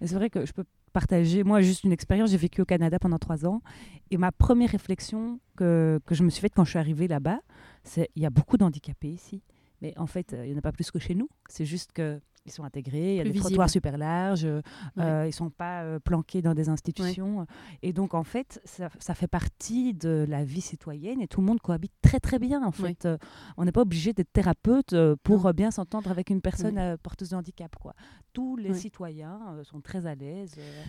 Et 0.02 0.08
c'est 0.08 0.16
vrai 0.16 0.30
que 0.30 0.46
je 0.46 0.52
peux 0.54 0.64
partager, 0.92 1.44
moi, 1.44 1.62
juste 1.62 1.84
une 1.84 1.92
expérience. 1.92 2.30
J'ai 2.32 2.38
vécu 2.38 2.62
au 2.62 2.66
Canada 2.66 3.00
pendant 3.00 3.18
trois 3.20 3.46
ans. 3.46 3.62
Et 4.12 4.18
ma 4.18 4.32
première 4.32 4.70
réflexion 4.70 5.40
que, 5.56 6.00
que 6.06 6.14
je 6.16 6.24
me 6.24 6.30
suis 6.30 6.42
faite 6.42 6.54
quand 6.56 6.64
je 6.66 6.72
suis 6.72 6.80
arrivée 6.80 7.08
là-bas, 7.08 7.40
c'est 7.84 8.10
il 8.16 8.22
y 8.22 8.26
a 8.26 8.30
beaucoup 8.30 8.58
d'handicapés 8.58 9.10
ici. 9.10 9.42
Mais 9.82 9.94
en 9.98 10.08
fait, 10.08 10.34
euh, 10.34 10.46
il 10.46 10.50
n'y 10.50 10.56
en 10.56 10.60
a 10.60 10.62
pas 10.62 10.72
plus 10.72 10.92
que 10.92 11.00
chez 11.00 11.16
nous. 11.16 11.28
C'est 11.50 11.66
juste 11.66 11.92
que 11.94 12.20
ils 12.46 12.52
sont 12.52 12.64
intégrés, 12.64 13.14
il 13.14 13.18
y 13.18 13.20
a 13.22 13.24
des 13.24 13.30
visible. 13.32 13.46
trottoirs 13.50 13.70
super 13.70 13.98
larges, 13.98 14.46
euh, 14.46 14.62
Ouais. 14.98 15.04
euh, 15.04 15.28
ils 15.28 15.34
sont 15.34 15.50
pas 15.50 15.84
euh, 15.84 16.00
planqués 16.00 16.42
dans 16.42 16.54
des 16.54 16.68
institutions. 16.70 17.46
Et 17.82 17.94
donc, 17.94 18.14
en 18.14 18.24
fait, 18.24 18.62
ça, 18.66 18.90
ça 19.00 19.14
fait 19.16 19.28
partie 19.28 19.94
de 19.94 20.26
la 20.28 20.44
vie 20.44 20.62
citoyenne 20.62 21.22
et 21.22 21.28
tout 21.28 21.40
le 21.42 21.48
monde 21.48 21.60
cohabite 21.62 21.94
très, 22.02 22.20
très 22.20 22.40
bien. 22.40 22.62
En 22.62 22.68
Ouais. 22.72 22.90
fait, 22.90 23.06
Euh, 23.06 23.18
on 23.58 23.66
n'est 23.66 23.72
pas 23.72 23.82
obligé 23.82 24.14
d'être 24.14 24.32
thérapeute 24.34 24.96
pour 25.24 25.54
bien 25.54 25.72
s'entendre 25.72 26.10
avec 26.12 26.30
une 26.30 26.42
personne 26.42 26.98
porteuse 27.02 27.30
de 27.30 27.36
handicap. 27.36 27.76
Quoi. 27.78 27.94
Tous 28.34 28.56
les 28.58 28.74
citoyens 28.74 29.40
sont 29.64 29.82
très 29.82 30.06
à 30.06 30.16
l'aise. 30.16 30.56
euh, 30.58 30.84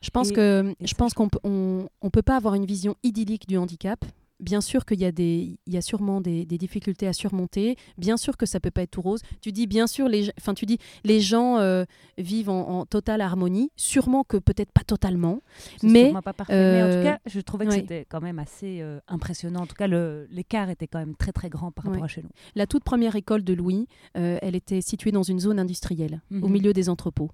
Je 0.00 0.10
pense 0.10 0.30
et 0.30 0.86
je 0.86 0.94
pense 0.94 1.14
qu'on 1.14 1.28
peut 1.28 1.38
on, 1.44 1.86
on 2.02 2.10
peut 2.10 2.22
pas 2.22 2.36
avoir 2.36 2.54
une 2.54 2.64
vision 2.66 2.94
idyllique 3.02 3.46
du 3.46 3.56
handicap. 3.58 4.04
Bien 4.40 4.60
sûr 4.60 4.84
qu'il 4.84 5.00
y 5.00 5.04
a 5.04 5.12
des 5.12 5.58
il 5.66 5.74
y 5.74 5.76
a 5.76 5.82
sûrement 5.82 6.20
des, 6.20 6.46
des 6.46 6.58
difficultés 6.58 7.06
à 7.06 7.12
surmonter. 7.12 7.76
Bien 7.98 8.16
sûr 8.16 8.36
que 8.36 8.46
ça 8.46 8.58
peut 8.60 8.70
pas 8.70 8.82
être 8.82 8.90
tout 8.92 9.02
rose. 9.02 9.20
Tu 9.40 9.52
dis 9.52 9.66
bien 9.66 9.86
sûr 9.86 10.08
les 10.08 10.30
enfin 10.38 10.54
tu 10.54 10.66
dis 10.66 10.78
les 11.04 11.20
gens 11.20 11.58
euh, 11.58 11.84
vivent 12.18 12.48
en, 12.50 12.80
en 12.80 12.86
totale 12.86 13.20
harmonie. 13.20 13.70
Sûrement 13.76 14.24
que 14.24 14.36
peut-être 14.38 14.72
pas 14.72 14.82
totalement. 14.84 15.42
Mais, 15.82 16.12
pas 16.12 16.32
parfait. 16.32 16.52
Mais 16.54 16.82
en 16.82 16.86
euh, 16.86 17.02
tout 17.02 17.08
cas, 17.08 17.18
je 17.26 17.40
trouvais 17.40 17.66
que 17.66 17.70
ouais. 17.70 17.76
c'était 17.80 18.06
quand 18.08 18.20
même 18.20 18.38
assez 18.38 18.80
euh, 18.80 18.98
impressionnant. 19.08 19.60
En 19.60 19.66
tout 19.66 19.74
cas, 19.76 19.86
l'écart 19.88 20.70
était 20.70 20.86
quand 20.86 20.98
même 20.98 21.16
très, 21.16 21.32
très 21.32 21.48
grand 21.50 21.70
par 21.70 21.84
rapport 21.84 22.00
Ouais. 22.00 22.04
à 22.04 22.08
chez 22.08 22.22
nous. 22.22 22.30
La 22.54 22.66
toute 22.66 22.84
première 22.84 23.16
école 23.16 23.44
de 23.44 23.52
Louis, 23.52 23.86
euh, 24.16 24.38
elle 24.42 24.56
était 24.56 24.80
située 24.80 25.12
dans 25.12 25.22
une 25.22 25.38
zone 25.40 25.58
industrielle, 25.58 26.22
au 26.30 26.46
Mhm. 26.46 26.52
milieu 26.52 26.72
des 26.72 26.88
entrepôts. 26.88 27.30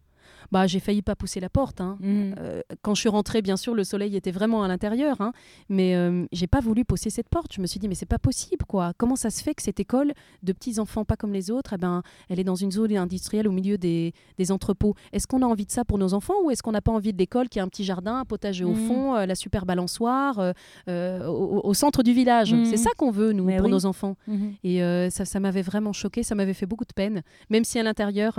Bah, 0.52 0.66
j'ai 0.66 0.80
failli 0.80 1.02
pas 1.02 1.14
pousser 1.16 1.40
la 1.40 1.48
porte. 1.48 1.80
Hein. 1.80 1.96
Mhm. 2.00 2.34
Euh, 2.38 2.60
quand 2.82 2.94
je 2.94 3.00
suis 3.00 3.08
rentrée, 3.08 3.42
bien 3.42 3.56
sûr, 3.56 3.74
le 3.74 3.84
soleil 3.84 4.16
était 4.16 4.30
vraiment 4.30 4.62
à 4.62 4.68
l'intérieur, 4.68 5.20
hein, 5.20 5.32
mais 5.68 5.94
euh, 5.96 6.26
j'ai 6.32 6.46
pas 6.46 6.60
voulu 6.60 6.84
pousser 6.84 7.10
cette 7.10 7.28
porte. 7.28 7.52
Je 7.54 7.60
me 7.60 7.66
suis 7.66 7.78
dit, 7.80 7.88
mais 7.88 7.94
c'est 7.94 8.06
pas 8.06 8.18
possible, 8.18 8.64
quoi. 8.66 8.92
Comment 8.98 9.16
ça 9.16 9.30
se 9.30 9.42
fait 9.42 9.54
que 9.54 9.62
cette 9.62 9.80
école 9.80 10.12
de 10.42 10.52
petits 10.52 10.78
enfants, 10.78 11.04
pas 11.04 11.16
comme 11.16 11.32
les 11.32 11.50
autres, 11.50 11.72
eh 11.74 11.78
ben, 11.78 12.02
elle 12.28 12.40
est 12.40 12.44
dans 12.44 12.54
une 12.54 12.70
zone 12.72 12.96
industrielle 12.96 13.48
au 13.48 13.52
milieu 13.52 13.78
des, 13.78 14.12
des 14.38 14.52
entrepôts 14.52 14.94
Est-ce 15.12 15.26
qu'on 15.26 15.42
a 15.42 15.46
envie 15.46 15.66
de 15.66 15.70
ça 15.72 15.84
pour 15.84 15.98
nos 15.98 16.14
enfants 16.14 16.34
ou 16.44 16.50
est-ce 16.50 16.62
qu'on 16.62 16.72
n'a 16.72 16.80
pas 16.80 16.92
envie 16.92 17.12
de 17.12 17.18
l'école 17.18 17.48
qui 17.48 17.58
a 17.58 17.62
un 17.62 17.68
petit 17.68 17.84
jardin, 17.84 18.20
un 18.20 18.24
potager 18.24 18.64
au 18.64 18.70
Mhm. 18.72 18.86
fond, 18.88 19.14
euh, 19.16 19.26
la 19.26 19.34
super 19.34 19.66
balançoire 19.66 20.52
euh, 20.88 21.26
au, 21.26 21.60
au 21.64 21.74
centre 21.74 22.02
du 22.02 22.12
village? 22.12 22.52
Mhm. 22.54 22.64
C'est 22.66 22.76
ça 22.76 22.90
qu'on 22.96 23.10
veut, 23.10 23.32
nous, 23.32 23.44
Mais 23.44 23.56
pour 23.56 23.66
oui. 23.66 23.72
nos 23.72 23.86
enfants. 23.86 24.16
Et 24.64 24.80
ça, 25.10 25.24
ça 25.24 25.40
m'avait 25.40 25.62
vraiment 25.62 25.92
choqué, 25.92 26.22
ça 26.22 26.34
m'avait 26.34 26.54
fait 26.54 26.66
beaucoup 26.66 26.84
de 26.84 26.92
peine, 26.94 27.22
même 27.50 27.64
si 27.64 27.78
à 27.78 27.82
l'intérieur, 27.82 28.34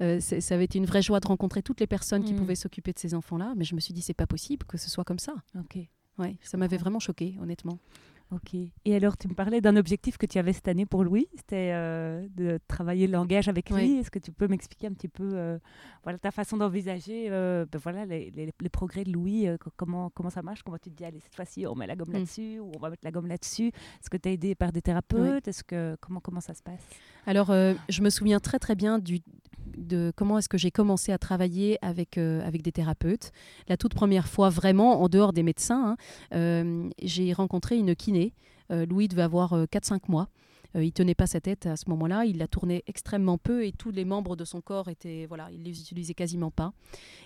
ça 0.00 0.54
avait 0.54 0.64
été 0.64 0.78
une 0.78 0.86
vraie 0.86 1.02
joie 1.02 1.20
de 1.20 1.26
rencontrer 1.28 1.62
toutes 1.62 1.80
les 1.80 1.86
personnes 1.86 2.24
qui 2.24 2.32
Mm. 2.34 2.36
pouvaient 2.38 2.54
s'occuper 2.56 2.92
de 2.92 2.98
ces 2.98 3.14
enfants-là. 3.14 3.54
Mais 3.56 3.64
je 3.64 3.74
me 3.74 3.80
suis 3.80 3.94
dit, 3.94 4.02
c'est 4.02 4.14
pas 4.14 4.26
possible 4.26 4.66
que 4.66 4.76
ce 4.78 4.90
soit 4.90 5.04
comme 5.04 5.18
ça. 5.20 5.34
Ok. 5.58 5.78
Ouais, 6.18 6.36
ça 6.42 6.56
m'avait 6.56 6.78
vraiment 6.78 6.98
choqué, 6.98 7.36
honnêtement. 7.40 7.78
Ok. 8.30 8.52
Et 8.84 8.94
alors, 8.94 9.16
tu 9.16 9.26
me 9.26 9.32
parlais 9.32 9.62
d'un 9.62 9.74
objectif 9.76 10.18
que 10.18 10.26
tu 10.26 10.36
avais 10.38 10.52
cette 10.52 10.68
année 10.68 10.84
pour 10.84 11.02
Louis, 11.02 11.28
c'était 11.34 11.70
euh, 11.72 12.26
de 12.36 12.58
travailler 12.68 13.06
le 13.06 13.14
langage 13.14 13.48
avec 13.48 13.70
lui. 13.70 13.76
Oui. 13.76 13.98
Est-ce 14.00 14.10
que 14.10 14.18
tu 14.18 14.32
peux 14.32 14.46
m'expliquer 14.48 14.86
un 14.88 14.92
petit 14.92 15.08
peu 15.08 15.30
euh, 15.32 15.58
voilà, 16.02 16.18
ta 16.18 16.30
façon 16.30 16.58
d'envisager 16.58 17.28
euh, 17.30 17.64
ben 17.72 17.78
voilà, 17.82 18.04
les, 18.04 18.30
les- 18.32 18.52
les 18.60 18.68
progrès 18.68 19.04
de 19.04 19.12
Louis, 19.12 19.46
co- 19.58 19.70
comment, 19.76 20.10
comment 20.10 20.28
ça 20.28 20.42
marche? 20.42 20.62
Comment 20.62 20.76
tu 20.76 20.90
te 20.90 20.94
dis, 20.96 21.06
allez, 21.06 21.20
cette 21.20 21.34
fois-ci, 21.36 21.66
on 21.66 21.74
met 21.74 21.86
la 21.86 21.96
gomme 21.96 22.10
Mm. 22.10 22.12
là-dessus 22.12 22.58
ou 22.58 22.70
on 22.76 22.78
va 22.78 22.90
mettre 22.90 23.04
la 23.06 23.12
gomme 23.12 23.28
là-dessus? 23.28 23.68
Est-ce 23.68 24.10
que 24.10 24.18
tu 24.18 24.28
es 24.28 24.34
aidé 24.34 24.54
par 24.54 24.72
des 24.72 24.82
thérapeutes? 24.82 25.48
Est-ce 25.48 25.64
que, 25.64 25.96
comment, 25.98 26.20
comment 26.20 26.42
ça 26.42 26.52
se 26.52 26.62
passe? 26.62 26.84
Alors, 27.24 27.46
je 27.88 28.02
me 28.02 28.10
souviens 28.10 28.40
très 28.40 28.58
très 28.58 28.74
bien 28.74 28.98
du, 28.98 29.20
de 29.76 30.12
comment 30.16 30.38
est-ce 30.38 30.48
que 30.48 30.58
j'ai 30.58 30.70
commencé 30.70 31.12
à 31.12 31.18
travailler 31.18 31.78
avec, 31.82 32.18
euh, 32.18 32.46
avec 32.46 32.62
des 32.62 32.72
thérapeutes. 32.72 33.32
La 33.68 33.76
toute 33.76 33.94
première 33.94 34.28
fois, 34.28 34.48
vraiment, 34.48 35.02
en 35.02 35.08
dehors 35.08 35.32
des 35.32 35.42
médecins, 35.42 35.90
hein, 35.90 35.96
euh, 36.34 36.88
j'ai 37.02 37.32
rencontré 37.32 37.76
une 37.76 37.94
kiné. 37.94 38.34
Euh, 38.70 38.86
Louis 38.86 39.08
devait 39.08 39.22
avoir 39.22 39.54
euh, 39.54 39.64
4-5 39.66 40.08
mois. 40.08 40.28
Euh, 40.76 40.84
il 40.84 40.92
tenait 40.92 41.14
pas 41.14 41.26
sa 41.26 41.40
tête 41.40 41.66
à 41.66 41.76
ce 41.76 41.88
moment-là, 41.88 42.24
il 42.24 42.38
la 42.38 42.46
tournait 42.46 42.82
extrêmement 42.86 43.38
peu 43.38 43.64
et 43.64 43.72
tous 43.72 43.90
les 43.90 44.04
membres 44.04 44.36
de 44.36 44.44
son 44.44 44.60
corps 44.60 44.88
étaient, 44.88 45.26
voilà, 45.26 45.48
il 45.52 45.62
les 45.62 45.80
utilisait 45.80 46.14
quasiment 46.14 46.50
pas. 46.50 46.72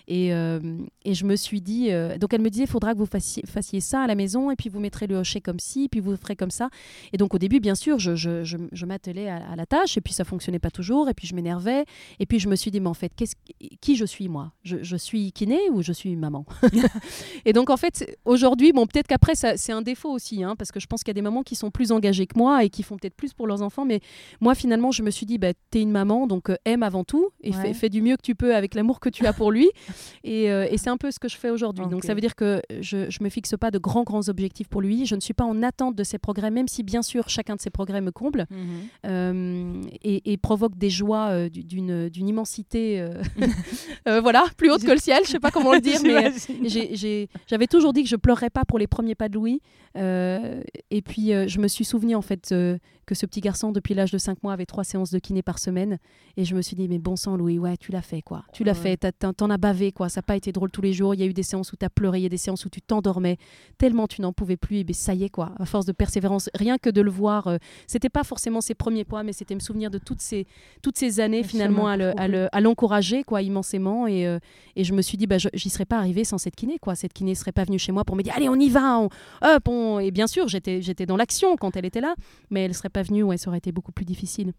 Et, 0.07 0.33
euh, 0.33 0.77
et 1.03 1.13
je 1.13 1.25
me 1.25 1.35
suis 1.35 1.61
dit, 1.61 1.91
euh, 1.91 2.17
donc 2.17 2.33
elle 2.33 2.41
me 2.41 2.49
disait, 2.49 2.63
il 2.63 2.69
faudra 2.69 2.93
que 2.93 2.97
vous 2.97 3.05
fassiez, 3.05 3.43
fassiez 3.45 3.81
ça 3.81 4.01
à 4.01 4.07
la 4.07 4.15
maison 4.15 4.51
et 4.51 4.55
puis 4.55 4.69
vous 4.69 4.79
mettrez 4.79 5.07
le 5.07 5.17
hochet 5.17 5.41
comme 5.41 5.59
ci, 5.59 5.89
puis 5.89 5.99
vous 5.99 6.15
ferez 6.15 6.35
comme 6.35 6.51
ça. 6.51 6.69
Et 7.11 7.17
donc 7.17 7.33
au 7.33 7.37
début, 7.37 7.59
bien 7.59 7.75
sûr, 7.75 7.99
je, 7.99 8.15
je, 8.15 8.43
je, 8.43 8.57
je 8.71 8.85
m'attelais 8.85 9.29
à, 9.29 9.37
à 9.51 9.55
la 9.55 9.65
tâche 9.65 9.97
et 9.97 10.01
puis 10.01 10.13
ça 10.13 10.23
fonctionnait 10.23 10.59
pas 10.59 10.71
toujours 10.71 11.09
et 11.09 11.13
puis 11.13 11.27
je 11.27 11.35
m'énervais 11.35 11.85
et 12.19 12.25
puis 12.25 12.39
je 12.39 12.47
me 12.47 12.55
suis 12.55 12.71
dit, 12.71 12.79
mais 12.79 12.89
en 12.89 12.93
fait, 12.93 13.11
qui 13.81 13.95
je 13.95 14.05
suis 14.05 14.29
moi? 14.29 14.53
Je, 14.63 14.77
je 14.81 14.95
suis 14.95 15.31
kiné 15.31 15.59
ou 15.71 15.81
je 15.81 15.91
suis 15.91 16.15
maman? 16.15 16.45
Et 17.45 17.53
donc 17.53 17.69
en 17.69 17.77
fait, 17.77 18.17
aujourd'hui, 18.25 18.71
bon, 18.71 18.85
peut-être 18.85 19.07
qu'après, 19.07 19.35
c'est 19.35 19.71
un 19.71 19.81
défaut 19.81 20.11
aussi, 20.11 20.43
hein, 20.43 20.55
parce 20.55 20.71
que 20.71 20.79
je 20.79 20.87
pense 20.87 21.03
qu'il 21.03 21.09
y 21.09 21.11
a 21.11 21.15
des 21.15 21.21
mamans 21.21 21.43
qui 21.43 21.55
sont 21.55 21.71
plus 21.71 21.91
engagées 21.91 22.27
que 22.27 22.37
moi 22.37 22.63
et 22.63 22.69
qui 22.69 22.83
font 22.83 22.97
peut-être 22.97 23.15
plus 23.15 23.32
pour 23.33 23.47
leurs 23.47 23.61
enfants, 23.61 23.85
mais 23.85 23.99
moi 24.41 24.55
finalement, 24.55 24.91
je 24.91 25.03
me 25.03 25.11
suis 25.11 25.25
dit, 25.25 25.37
bah, 25.37 25.53
t'es 25.71 25.81
une 25.81 25.91
maman, 25.91 26.27
donc 26.27 26.49
euh, 26.49 26.55
aime 26.65 26.83
avant 26.83 27.03
tout 27.03 27.29
et 27.41 27.51
Ouais. 27.51 27.57
fais, 27.61 27.73
fais 27.73 27.89
du 27.89 28.01
mieux 28.01 28.15
que 28.15 28.21
tu 28.21 28.35
peux 28.35 28.55
avec 28.55 28.73
l'amour 28.75 28.99
que 28.99 29.09
tu 29.09 29.25
as 29.25 29.33
pour 29.33 29.51
lui. 29.51 29.69
et 30.23 30.49
euh, 30.51 30.67
et 30.69 30.77
c'est 30.77 30.89
un 30.89 30.97
peu 30.97 31.11
ce 31.11 31.19
que 31.19 31.27
je 31.27 31.37
fais 31.37 31.49
aujourd'hui. 31.49 31.85
Donc 31.87 32.03
ça 32.03 32.13
veut 32.13 32.21
dire 32.21 32.35
que 32.35 32.61
je, 32.81 33.09
je 33.09 33.23
me 33.23 33.29
fixe 33.29 33.53
pas 33.59 33.71
de 33.71 33.77
grands, 33.79 34.03
grands 34.03 34.27
objectifs 34.29 34.67
pour 34.67 34.81
lui. 34.81 35.05
Je 35.05 35.15
ne 35.15 35.19
suis 35.21 35.33
pas 35.33 35.43
en 35.45 35.61
attente 35.63 35.95
de 35.95 36.03
ses 36.03 36.17
progrès, 36.17 36.51
même 36.51 36.67
si 36.67 36.83
bien 36.83 37.01
sûr 37.01 37.29
chacun 37.29 37.55
de 37.55 37.61
ses 37.61 37.69
progrès 37.69 38.01
me 38.01 38.11
comble 38.11 38.45
euh, 39.05 39.81
et, 40.03 40.31
et 40.33 40.37
provoque 40.37 40.77
des 40.77 40.89
joies 40.89 41.49
du- 41.49 41.63
d'une 41.63 42.09
d'une 42.09 42.27
immensité, 42.27 43.05
voilà, 44.05 44.45
plus 44.57 44.71
haute 44.71 44.83
que 44.83 44.91
le 44.91 44.97
ciel. 44.97 45.19
Je 45.25 45.31
sais 45.31 45.39
pas 45.39 45.51
comment 45.51 45.73
le 45.73 45.81
dire, 45.81 45.99
mais 46.03 46.31
j'avais 47.47 47.67
toujours 47.67 47.93
dit 47.93 48.03
que 48.03 48.09
je 48.09 48.15
pleurerais 48.15 48.49
pas 48.49 48.65
pour 48.65 48.79
les 48.79 48.87
premiers 48.87 49.15
pas 49.15 49.29
de 49.29 49.35
Louis. 49.35 49.61
Euh, 49.97 50.61
et 50.89 51.01
puis, 51.01 51.33
euh, 51.33 51.47
je 51.47 51.59
me 51.59 51.67
suis 51.67 51.85
souvenu 51.85 52.15
en 52.15 52.21
fait 52.21 52.51
euh, 52.51 52.77
que 53.05 53.13
ce 53.15 53.22
petit 53.27 53.41
garçon, 53.41 53.71
depuis 53.71 53.93
l'âge 53.93 54.11
de 54.11 54.17
5 54.17 54.41
mois, 54.43 54.53
avait 54.53 54.65
trois 54.65 54.83
séances 54.83 55.11
de 55.11 55.19
kiné 55.19 55.41
par 55.41 55.59
semaine. 55.59 55.97
Et 56.37 56.45
je 56.45 56.55
me 56.55 56.61
suis 56.61 56.75
dit, 56.75 56.87
mais 56.87 56.99
bon 56.99 57.15
sang, 57.15 57.35
Louis, 57.37 57.59
ouais, 57.59 57.77
tu 57.77 57.91
l'as 57.91 58.01
fait, 58.01 58.21
quoi. 58.21 58.43
Tu 58.53 58.63
l'as 58.63 58.73
Ouais. 58.73 58.97
fait, 58.97 59.15
t'en 59.37 59.49
as 59.49 59.57
bavé, 59.57 59.91
quoi. 59.91 60.09
Ça 60.09 60.19
n'a 60.19 60.23
pas 60.23 60.35
été 60.35 60.51
drôle 60.51 60.71
tous 60.71 60.81
les 60.81 60.93
jours. 60.93 61.13
Il 61.13 61.19
y 61.19 61.23
a 61.23 61.25
eu 61.25 61.33
des 61.33 61.43
séances 61.43 61.71
où 61.73 61.75
tu 61.77 61.85
as 61.85 61.89
pleuré, 61.89 62.19
il 62.19 62.23
y 62.23 62.25
a 62.25 62.29
des 62.29 62.37
séances 62.37 62.65
où 62.65 62.69
tu 62.69 62.81
t'endormais, 62.81 63.37
tellement 63.77 64.07
tu 64.07 64.21
n'en 64.21 64.33
pouvais 64.33 64.57
plus. 64.57 64.77
Et 64.77 64.83
bien, 64.83 64.93
ça 64.95 65.13
y 65.13 65.23
est, 65.23 65.29
quoi. 65.29 65.51
À 65.59 65.65
force 65.65 65.85
de 65.85 65.91
persévérance, 65.91 66.49
rien 66.55 66.77
que 66.77 66.89
de 66.89 67.01
le 67.01 67.11
voir, 67.11 67.47
euh, 67.47 67.57
c'était 67.87 68.09
pas 68.09 68.23
forcément 68.23 68.61
ses 68.61 68.73
premiers 68.73 69.03
pas, 69.05 69.23
mais 69.23 69.33
c'était 69.33 69.55
me 69.55 69.59
souvenir 69.59 69.91
de 69.91 69.97
toutes 69.99 70.21
ces, 70.21 70.47
toutes 70.81 70.97
ces 70.97 71.19
années, 71.19 71.41
Le 71.43 71.47
finalement, 71.47 71.87
à 71.87 71.97
le- 71.97 72.13
le- 72.27 72.47
l'encourager, 72.61 73.23
quoi, 73.23 73.41
immensément. 73.43 74.07
Et, 74.07 74.25
euh, 74.25 74.39
et 74.75 74.83
je 74.83 74.93
me 74.93 75.01
suis 75.03 75.17
dit, 75.17 75.27
bah, 75.27 75.37
j'y 75.53 75.69
serais 75.69 75.85
pas 75.85 75.97
arrivée 75.97 76.23
sans 76.23 76.37
cette 76.39 76.55
kiné, 76.55 76.79
quoi. 76.79 76.95
Cette 76.95 77.13
kiné 77.13 77.35
serait 77.35 77.51
pas 77.51 77.63
venue 77.65 77.77
chez 77.77 77.91
moi 77.91 78.03
pour 78.03 78.15
me 78.15 78.23
dire, 78.23 78.33
allez, 78.35 78.49
on 78.49 78.55
y 78.55 78.69
va, 78.69 78.97
on, 78.99 79.09
hop, 79.43 79.67
on... 79.67 79.99
Et 79.99 80.09
bien 80.11 80.25
sûr, 80.27 80.47
j'étais, 80.47 80.81
j'étais 80.81 81.05
dans 81.05 81.17
l'action 81.17 81.55
quand 81.57 81.75
elle 81.77 81.85
était 81.85 82.01
là, 82.01 82.15
mais 82.49 82.61
elle 82.63 82.73
serait 82.73 82.89
pas 82.89 83.03
venue, 83.03 83.12
ouais, 83.21 83.37
ça 83.37 83.49
aurait 83.49 83.59
été 83.59 83.71
beaucoup 83.71 83.91
plus 83.91 84.05
difficile. 84.05 84.53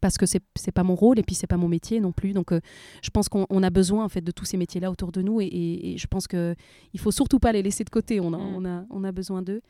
Parce 0.00 0.16
que 0.16 0.24
c'est, 0.24 0.40
c'est 0.56 0.72
pas 0.72 0.82
mon 0.82 0.94
rôle 0.94 1.18
et 1.18 1.22
puis 1.22 1.34
c'est 1.34 1.46
pas 1.46 1.58
mon 1.58 1.68
métier 1.68 2.00
non 2.00 2.10
plus. 2.12 2.32
Donc, 2.32 2.52
euh, 2.52 2.60
je 3.02 3.10
pense 3.10 3.28
qu'on 3.28 3.46
on 3.50 3.62
a 3.62 3.68
besoin 3.68 4.02
en 4.04 4.08
fait 4.08 4.22
de 4.22 4.30
tous 4.32 4.46
ces 4.46 4.56
métiers-là 4.56 4.90
autour 4.90 5.12
de 5.12 5.20
nous 5.20 5.42
et, 5.42 5.44
et- 5.44 5.92
et 5.92 5.98
je 5.98 6.06
pense 6.06 6.26
que 6.26 6.54
il 6.94 7.00
faut 7.00 7.10
surtout 7.10 7.38
pas 7.38 7.52
les 7.52 7.62
laisser 7.62 7.84
de 7.84 7.90
côté. 7.90 8.18
On 8.18 8.32
a, 8.32 8.38
Mm. 8.38 8.54
on 8.56 8.64
a, 8.64 8.84
on 8.88 9.04
a 9.04 9.12
besoin 9.12 9.42
d'eux. 9.42 9.60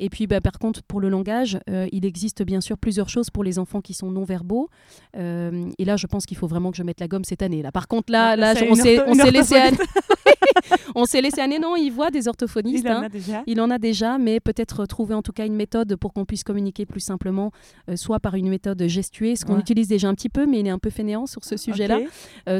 Et 0.00 0.08
puis, 0.10 0.26
bah, 0.26 0.40
par 0.40 0.58
contre, 0.58 0.82
pour 0.82 1.00
le 1.00 1.08
langage, 1.08 1.58
euh, 1.70 1.86
il 1.92 2.04
existe 2.04 2.42
bien 2.42 2.60
sûr 2.60 2.78
plusieurs 2.78 3.08
choses 3.08 3.30
pour 3.30 3.44
les 3.44 3.58
enfants 3.58 3.80
qui 3.80 3.94
sont 3.94 4.10
non 4.10 4.24
verbaux. 4.24 4.68
Euh, 5.16 5.70
et 5.78 5.84
là, 5.84 5.96
je 5.96 6.06
pense 6.06 6.26
qu'il 6.26 6.36
faut 6.36 6.46
vraiment 6.46 6.70
que 6.70 6.76
je 6.76 6.82
mette 6.82 7.00
la 7.00 7.08
gomme 7.08 7.24
cette 7.24 7.42
année. 7.42 7.62
Là, 7.62 7.72
par 7.72 7.88
contre, 7.88 8.12
là, 8.12 8.36
Ah, 8.38 8.54
on 8.70 8.74
s'est, 8.74 8.96
laissé, 9.30 9.56
aller, 9.56 9.78
orthophoniste. 9.78 9.82
on 10.94 11.04
s'est 11.04 11.20
laissé 11.20 11.40
aller. 11.40 11.58
Non, 11.58 11.76
il 11.76 11.90
voit 11.90 12.10
des 12.10 12.28
orthophonistes. 12.28 12.84
Il 12.84 12.90
en 12.90 12.96
hein. 12.96 13.02
a 13.04 13.08
déjà. 13.08 13.42
Il 13.46 13.60
en 13.60 13.70
a 13.70 13.78
déjà, 13.78 14.18
mais 14.18 14.40
peut-être 14.40 14.86
trouver 14.86 15.14
en 15.14 15.22
tout 15.22 15.32
cas 15.32 15.46
une 15.46 15.54
méthode 15.54 15.96
pour 15.96 16.12
qu'on 16.12 16.24
puisse 16.24 16.44
communiquer 16.44 16.86
plus 16.86 17.00
simplement, 17.00 17.52
euh, 17.88 17.96
soit 17.96 18.20
par 18.20 18.34
une 18.34 18.48
méthode 18.48 18.82
gestuée, 18.86 19.36
ce 19.36 19.44
qu'on 19.44 19.54
Ouais. 19.54 19.60
utilise 19.60 19.88
déjà 19.88 20.08
un 20.08 20.14
petit 20.14 20.28
peu, 20.28 20.46
mais 20.46 20.60
il 20.60 20.66
est 20.66 20.70
un 20.70 20.78
peu 20.78 20.90
fainéant 20.90 21.26
sur 21.26 21.44
ce 21.44 21.56
sujet-là, 21.56 22.00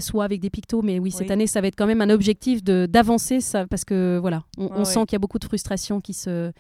soit 0.01 0.25
avec 0.25 0.41
des 0.41 0.51
pictos. 0.51 0.83
Mais 0.83 0.99
oui, 0.99 1.11
cette 1.11 1.29
Oui. 1.29 1.33
année, 1.33 1.47
ça 1.47 1.61
va 1.61 1.69
être 1.69 1.77
quand 1.77 1.87
même 1.87 2.01
un 2.03 2.11
objectif 2.11 2.63
d'avancer, 2.63 3.39
parce 3.69 3.85
que 3.85 4.19
voilà, 4.21 4.45
on, 4.59 4.65
Ouais, 4.67 4.71
on 4.75 4.79
ouais. 4.81 4.85
sent 4.85 5.01
qu'il 5.07 5.13
y 5.15 5.17
a 5.17 5.19
beaucoup 5.19 5.39
de 5.39 5.45
frustration 5.45 6.01
qui 6.01 6.15
se, 6.15 6.53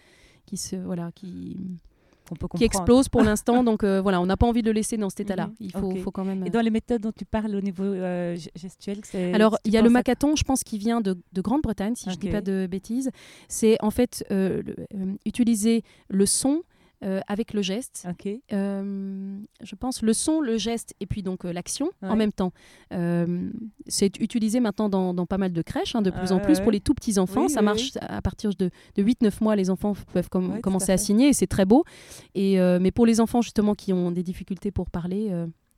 qui 0.46 0.56
se, 0.56 0.76
voilà, 0.76 1.10
qui, 1.14 1.56
peut 2.38 2.46
qui 2.56 2.64
explose 2.64 3.08
pour 3.08 3.22
l'instant. 3.22 3.62
Donc 3.68 3.84
euh, 3.84 4.00
voilà, 4.00 4.20
on 4.20 4.26
n'a 4.26 4.36
pas 4.36 4.46
envie 4.46 4.62
de 4.62 4.66
le 4.68 4.72
laisser 4.72 4.96
dans 4.96 5.10
cet 5.10 5.20
état-là. 5.20 5.46
Mhm. 5.48 5.54
Il 5.60 5.72
faut, 5.72 5.94
faut 5.96 6.10
quand 6.10 6.24
même. 6.24 6.46
Et 6.46 6.50
dans 6.50 6.60
les 6.60 6.70
méthodes 6.70 7.02
dont 7.02 7.12
tu 7.12 7.24
parles 7.24 7.54
au 7.54 7.60
niveau 7.60 7.82
euh, 7.84 8.34
ge- 8.36 8.48
gestuel. 8.54 9.00
Alors, 9.34 9.58
il 9.64 9.72
y 9.72 9.76
a 9.76 9.82
le 9.82 9.88
à- 9.88 9.90
macathon, 9.92 10.34
je 10.36 10.44
pense, 10.44 10.64
qui 10.64 10.78
vient 10.78 11.00
de, 11.00 11.18
de 11.32 11.40
Grande-Bretagne, 11.40 11.94
si 11.94 12.04
je 12.10 12.16
ne 12.16 12.20
dis 12.20 12.28
pas 12.30 12.40
de 12.40 12.66
bêtises. 12.70 13.10
C'est 13.48 13.76
en 13.82 13.90
fait 13.90 14.24
euh, 14.30 14.62
le- 14.64 14.76
euh, 14.94 15.14
utiliser 15.26 15.82
le 16.08 16.26
son 16.26 16.62
euh, 17.02 17.20
avec 17.26 17.52
le 17.52 17.62
geste. 17.62 18.06
Euh, 18.52 19.38
je 19.62 19.74
pense 19.74 20.02
le 20.02 20.12
son, 20.12 20.40
le 20.40 20.56
geste 20.58 20.94
et 21.00 21.06
puis 21.06 21.22
donc 21.22 21.44
euh, 21.44 21.52
l'action 21.52 21.90
en 22.02 22.16
même 22.16 22.32
temps. 22.32 22.52
C'est 23.86 24.18
utilisé 24.20 24.60
maintenant 24.60 24.88
dans, 24.88 25.12
dans 25.14 25.26
pas 25.26 25.38
mal 25.38 25.52
de 25.52 25.62
crèches, 25.62 25.94
hein, 25.94 26.02
de 26.02 26.10
plus 26.10 26.28
Ah 26.30 26.34
en 26.34 26.38
plus 26.40 26.56
ouais. 26.58 26.62
pour 26.62 26.72
les 26.72 26.80
tout 26.80 26.94
petits 26.94 27.18
enfants. 27.18 27.44
Oui, 27.44 27.50
ça 27.50 27.60
oui, 27.60 27.64
marche 27.66 27.90
à 28.00 28.22
partir 28.22 28.50
de, 28.54 28.70
de 28.96 29.02
8-9 29.02 29.42
mois, 29.42 29.56
les 29.56 29.70
enfants 29.70 29.94
peuvent 30.12 30.28
com- 30.28 30.48
Ouais, 30.50 30.56
tout 30.56 30.62
commencer 30.62 30.92
à 30.92 30.96
signer 30.96 31.28
et 31.28 31.32
c'est 31.32 31.46
très 31.46 31.64
beau. 31.64 31.84
Et, 32.34 32.58
mais 32.80 32.90
pour 32.90 33.06
les 33.06 33.20
enfants 33.20 33.42
justement 33.42 33.74
qui 33.74 33.92
ont 33.92 34.10
des 34.10 34.22
difficultés 34.22 34.70
pour 34.70 34.90
parler, 34.90 35.30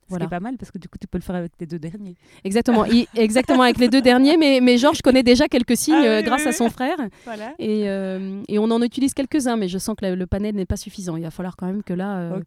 euh, 0.05 0.07
Ce 0.07 0.11
Voilà. 0.11 0.27
qui 0.27 0.29
est 0.29 0.37
pas 0.37 0.41
mal 0.41 0.57
parce 0.59 0.71
que 0.71 0.79
du 0.79 0.89
coup, 0.89 0.99
tu 0.99 1.07
peux 1.07 1.19
le 1.19 1.23
faire 1.23 1.37
avec 1.37 1.57
tes 1.57 1.67
deux 1.67 1.79
derniers. 1.79 2.15
exactement, 2.45 2.85
exactement 3.17 3.63
avec 3.63 3.79
les 3.79 3.89
deux 3.89 4.01
derniers. 4.03 4.37
Mais, 4.37 4.61
mais 4.63 4.77
Georges 4.79 5.03
connaît 5.03 5.23
déjà 5.23 5.49
quelques 5.49 5.77
signes 5.77 5.95
Ah 5.97 6.01
oui, 6.03 6.07
euh, 6.09 6.19
oui, 6.19 6.25
grâce 6.25 6.43
oui. 6.43 6.49
à 6.49 6.53
son 6.53 6.69
frère. 6.71 6.97
Voilà. 7.25 7.55
Et, 7.59 7.89
euh, 7.89 8.43
et 8.49 8.59
on 8.59 8.65
en 8.71 8.81
utilise 8.83 9.15
quelques-uns, 9.15 9.57
mais 9.57 9.69
je 9.69 9.79
sens 9.79 9.97
que 9.97 10.05
la- 10.05 10.15
le 10.15 10.27
panel 10.27 10.55
n'est 10.55 10.67
pas 10.67 10.77
suffisant. 10.77 11.17
Il 11.17 11.23
va 11.23 11.31
falloir 11.31 11.57
quand 11.57 11.67
même 11.67 11.83
que 11.83 11.95
là, 11.95 12.19
euh, 12.19 12.41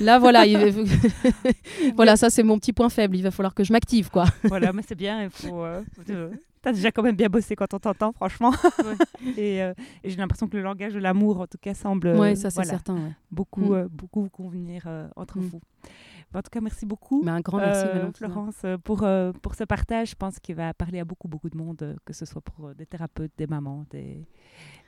là 0.00 0.18
voilà, 0.18 0.46
il 0.46 0.56
voilà, 1.96 2.16
ça 2.16 2.30
c'est 2.30 2.42
mon 2.42 2.58
petit 2.58 2.72
point 2.72 2.88
faible. 2.88 3.16
Il 3.16 3.22
va 3.22 3.30
falloir 3.30 3.54
que 3.54 3.64
je 3.64 3.72
m'active, 3.72 4.10
quoi. 4.10 4.24
voilà, 4.44 4.72
mais 4.72 4.82
c'est 4.86 4.94
bien. 4.94 5.22
Il 5.24 5.30
faut. 5.30 5.64
T'as 6.62 6.72
déjà 6.72 6.92
quand 6.92 7.02
même 7.02 7.16
bien 7.16 7.28
bossé 7.28 7.56
quand 7.56 7.74
on 7.74 7.78
t'entend, 7.80 8.12
franchement. 8.12 8.52
et 9.36 9.62
euh, 9.62 9.74
et 10.04 10.10
j'ai 10.10 10.16
l'impression 10.16 10.46
que 10.48 10.56
le 10.56 10.62
langage 10.62 10.94
de 10.94 11.00
l'amour, 11.00 11.40
en 11.40 11.46
tout 11.46 11.58
cas, 11.60 11.74
semble 11.74 12.06
euh, 12.06 12.18
ouais, 12.18 12.36
ça 12.36 12.50
c'est 12.50 12.54
voilà, 12.56 12.70
certain. 12.70 12.94
ouais. 12.94 13.12
beaucoup, 13.30 13.60
Mm. 13.62 13.74
euh, 13.74 13.88
beaucoup 13.90 14.22
vous 14.22 14.30
convenir 14.30 14.84
euh, 14.86 15.08
entre 15.16 15.38
Mm. 15.38 15.42
vous. 15.42 15.60
Bah, 16.32 16.38
en 16.38 16.42
tout 16.42 16.50
cas, 16.50 16.60
merci 16.60 16.86
beaucoup. 16.86 17.22
Mais 17.24 17.30
un 17.32 17.40
grand 17.40 17.58
merci. 17.58 17.84
Florence, 18.14 18.62
pour, 18.84 19.04
pour 19.42 19.54
ce 19.54 19.64
partage. 19.64 20.10
Je 20.10 20.14
pense 20.14 20.38
qu'il 20.38 20.54
va 20.54 20.72
parler 20.72 21.00
à 21.00 21.04
beaucoup, 21.04 21.28
beaucoup 21.28 21.50
de 21.50 21.56
monde, 21.58 21.96
que 22.06 22.12
ce 22.14 22.24
soit 22.24 22.40
pour 22.40 22.74
des 22.74 22.86
thérapeutes, 22.86 23.32
des 23.36 23.46
mamans. 23.46 23.84
Des... 23.90 24.24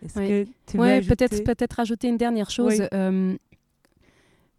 Est-ce 0.02 0.14
que 0.14 0.44
tu 0.66 0.78
veux 0.78 0.84
ajouter? 0.84 1.16
peut-être 1.16 1.44
peut-être 1.44 1.72
rajouter 1.74 2.08
une 2.08 2.16
dernière 2.16 2.48
chose. 2.50 2.80
Oui. 2.92 3.38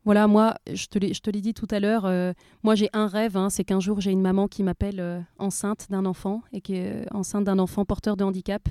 Voilà, 0.05 0.27
moi, 0.27 0.53
je 0.71 0.85
te 0.85 1.29
l'ai 1.31 1.41
dit 1.41 1.55
tout 1.55 1.67
à 1.71 1.79
l'heure, 1.79 2.05
euh, 2.05 2.31
moi 2.61 2.75
j'ai 2.75 2.89
un 2.93 3.07
rêve, 3.07 3.37
hein, 3.37 3.49
c'est 3.49 3.63
qu'un 3.63 3.79
jour 3.79 4.01
j'ai 4.01 4.11
une 4.11 4.21
maman 4.21 4.47
qui 4.47 4.61
m'appelle 4.61 4.99
euh, 4.99 5.19
enceinte 5.39 5.87
d'un 5.89 6.05
enfant 6.05 6.43
et 6.53 6.61
qui 6.61 6.75
est 6.75 6.91
euh, 6.91 7.05
enceinte 7.11 7.43
d'un 7.43 7.57
enfant 7.57 7.85
porteur 7.85 8.15
de 8.15 8.23
handicap. 8.23 8.69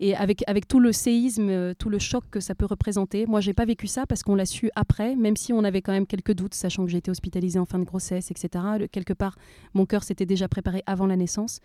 et 0.00 0.16
avec, 0.16 0.44
tout 0.66 0.80
le 0.80 0.92
séisme, 0.92 1.74
tout 1.74 1.88
le 1.88 2.00
choc 2.00 2.24
que 2.30 2.40
ça 2.40 2.56
peut 2.56 2.66
représenter. 2.66 3.26
Moi, 3.26 3.40
j'ai 3.40 3.54
pas 3.54 3.64
vécu 3.64 3.86
ça 3.86 4.04
parce 4.04 4.24
qu'on 4.24 4.34
l'a 4.34 4.46
su 4.46 4.70
après, 4.74 5.14
même 5.14 5.36
si 5.36 5.52
on 5.52 5.62
avait 5.62 5.80
quand 5.80 5.92
même 5.92 6.06
quelques 6.06 6.34
doutes, 6.34 6.54
sachant 6.54 6.84
que 6.84 6.90
j'ai 6.90 6.98
été 6.98 7.10
hospitalisée 7.10 7.60
en 7.60 7.64
fin 7.64 7.78
de 7.78 7.84
grossesse, 7.84 8.32
etc. 8.32 8.64
quelque 8.90 9.12
part, 9.12 9.36
mon 9.74 9.86
cœur 9.86 10.02
s'était 10.02 10.26
déjà 10.26 10.48
préparé 10.48 10.82
avant 10.86 11.06
la 11.06 11.16
naissance. 11.16 11.60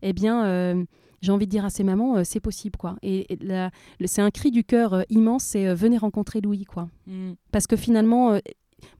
Eh 0.00 0.14
bien, 0.14 0.86
j'ai 1.20 1.32
envie 1.32 1.46
de 1.46 1.50
dire 1.50 1.64
à 1.64 1.70
ces 1.70 1.84
mamans, 1.84 2.16
euh, 2.16 2.22
c'est 2.24 2.40
possible, 2.40 2.76
quoi. 2.76 2.96
Et, 3.02 3.26
c'est 4.04 4.22
un 4.22 4.30
cri 4.30 4.50
du 4.50 4.64
cœur 4.64 5.04
immense, 5.10 5.44
c'est 5.44 5.74
venez 5.74 5.98
rencontrer 5.98 6.40
Louis, 6.40 6.64
quoi. 6.64 6.88
Mm. 7.06 7.32
Parce 7.50 7.66
que 7.66 7.76
finalement, 7.76 8.38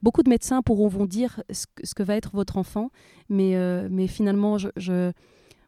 beaucoup 0.01 0.23
de 0.23 0.29
médecins 0.29 0.61
pourront 0.61 0.87
vous 0.87 1.07
dire 1.07 1.41
ce 1.51 1.65
que, 1.73 1.85
ce 1.85 1.93
que, 1.95 2.03
va 2.03 2.15
être 2.15 2.31
votre 2.33 2.57
enfant, 2.57 2.89
mais, 3.29 3.55
mais 3.89 4.07
finalement, 4.07 4.57
je 4.57 5.11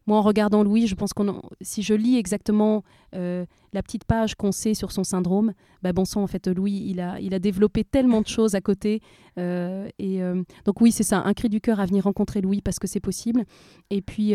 moi, 0.08 0.18
en 0.18 0.22
regardant 0.22 0.64
Louis, 0.64 0.88
je 0.88 0.96
pense 0.96 1.14
qu'on, 1.14 1.42
si 1.62 1.84
je 1.84 1.94
lis 1.94 2.18
exactement 2.18 2.84
euh, 3.14 3.46
la 3.72 3.84
petite 3.84 4.04
page 4.04 4.36
qu'on 4.36 4.52
sait 4.52 4.74
sur 4.74 4.92
son 4.92 5.04
syndrome, 5.04 5.54
bah 5.84 5.94
bon 5.94 6.06
sang, 6.06 6.24
en 6.24 6.28
fait, 6.28 6.48
Louis, 6.48 6.84
il 6.88 7.00
a, 7.00 7.20
il 7.20 7.34
a 7.34 7.40
développé 7.40 7.84
tellement 7.84 8.22
de 8.22 8.28
choses 8.28 8.56
à 8.56 8.62
côté. 8.62 9.02
Euh, 9.38 9.88
et 10.00 10.24
euh, 10.24 10.44
donc 10.66 10.82
oui, 10.82 10.92
c'est 10.92 11.04
ça, 11.04 11.22
un 11.24 11.34
cri 11.34 11.50
du 11.50 11.62
cœur 11.62 11.80
à 11.80 11.86
venir 11.86 12.06
rencontrer 12.06 12.42
Louis 12.42 12.62
parce 12.62 12.80
que 12.80 12.88
c'est 12.88 13.00
possible. 13.00 13.46
Et 13.90 14.02
puis, 14.02 14.34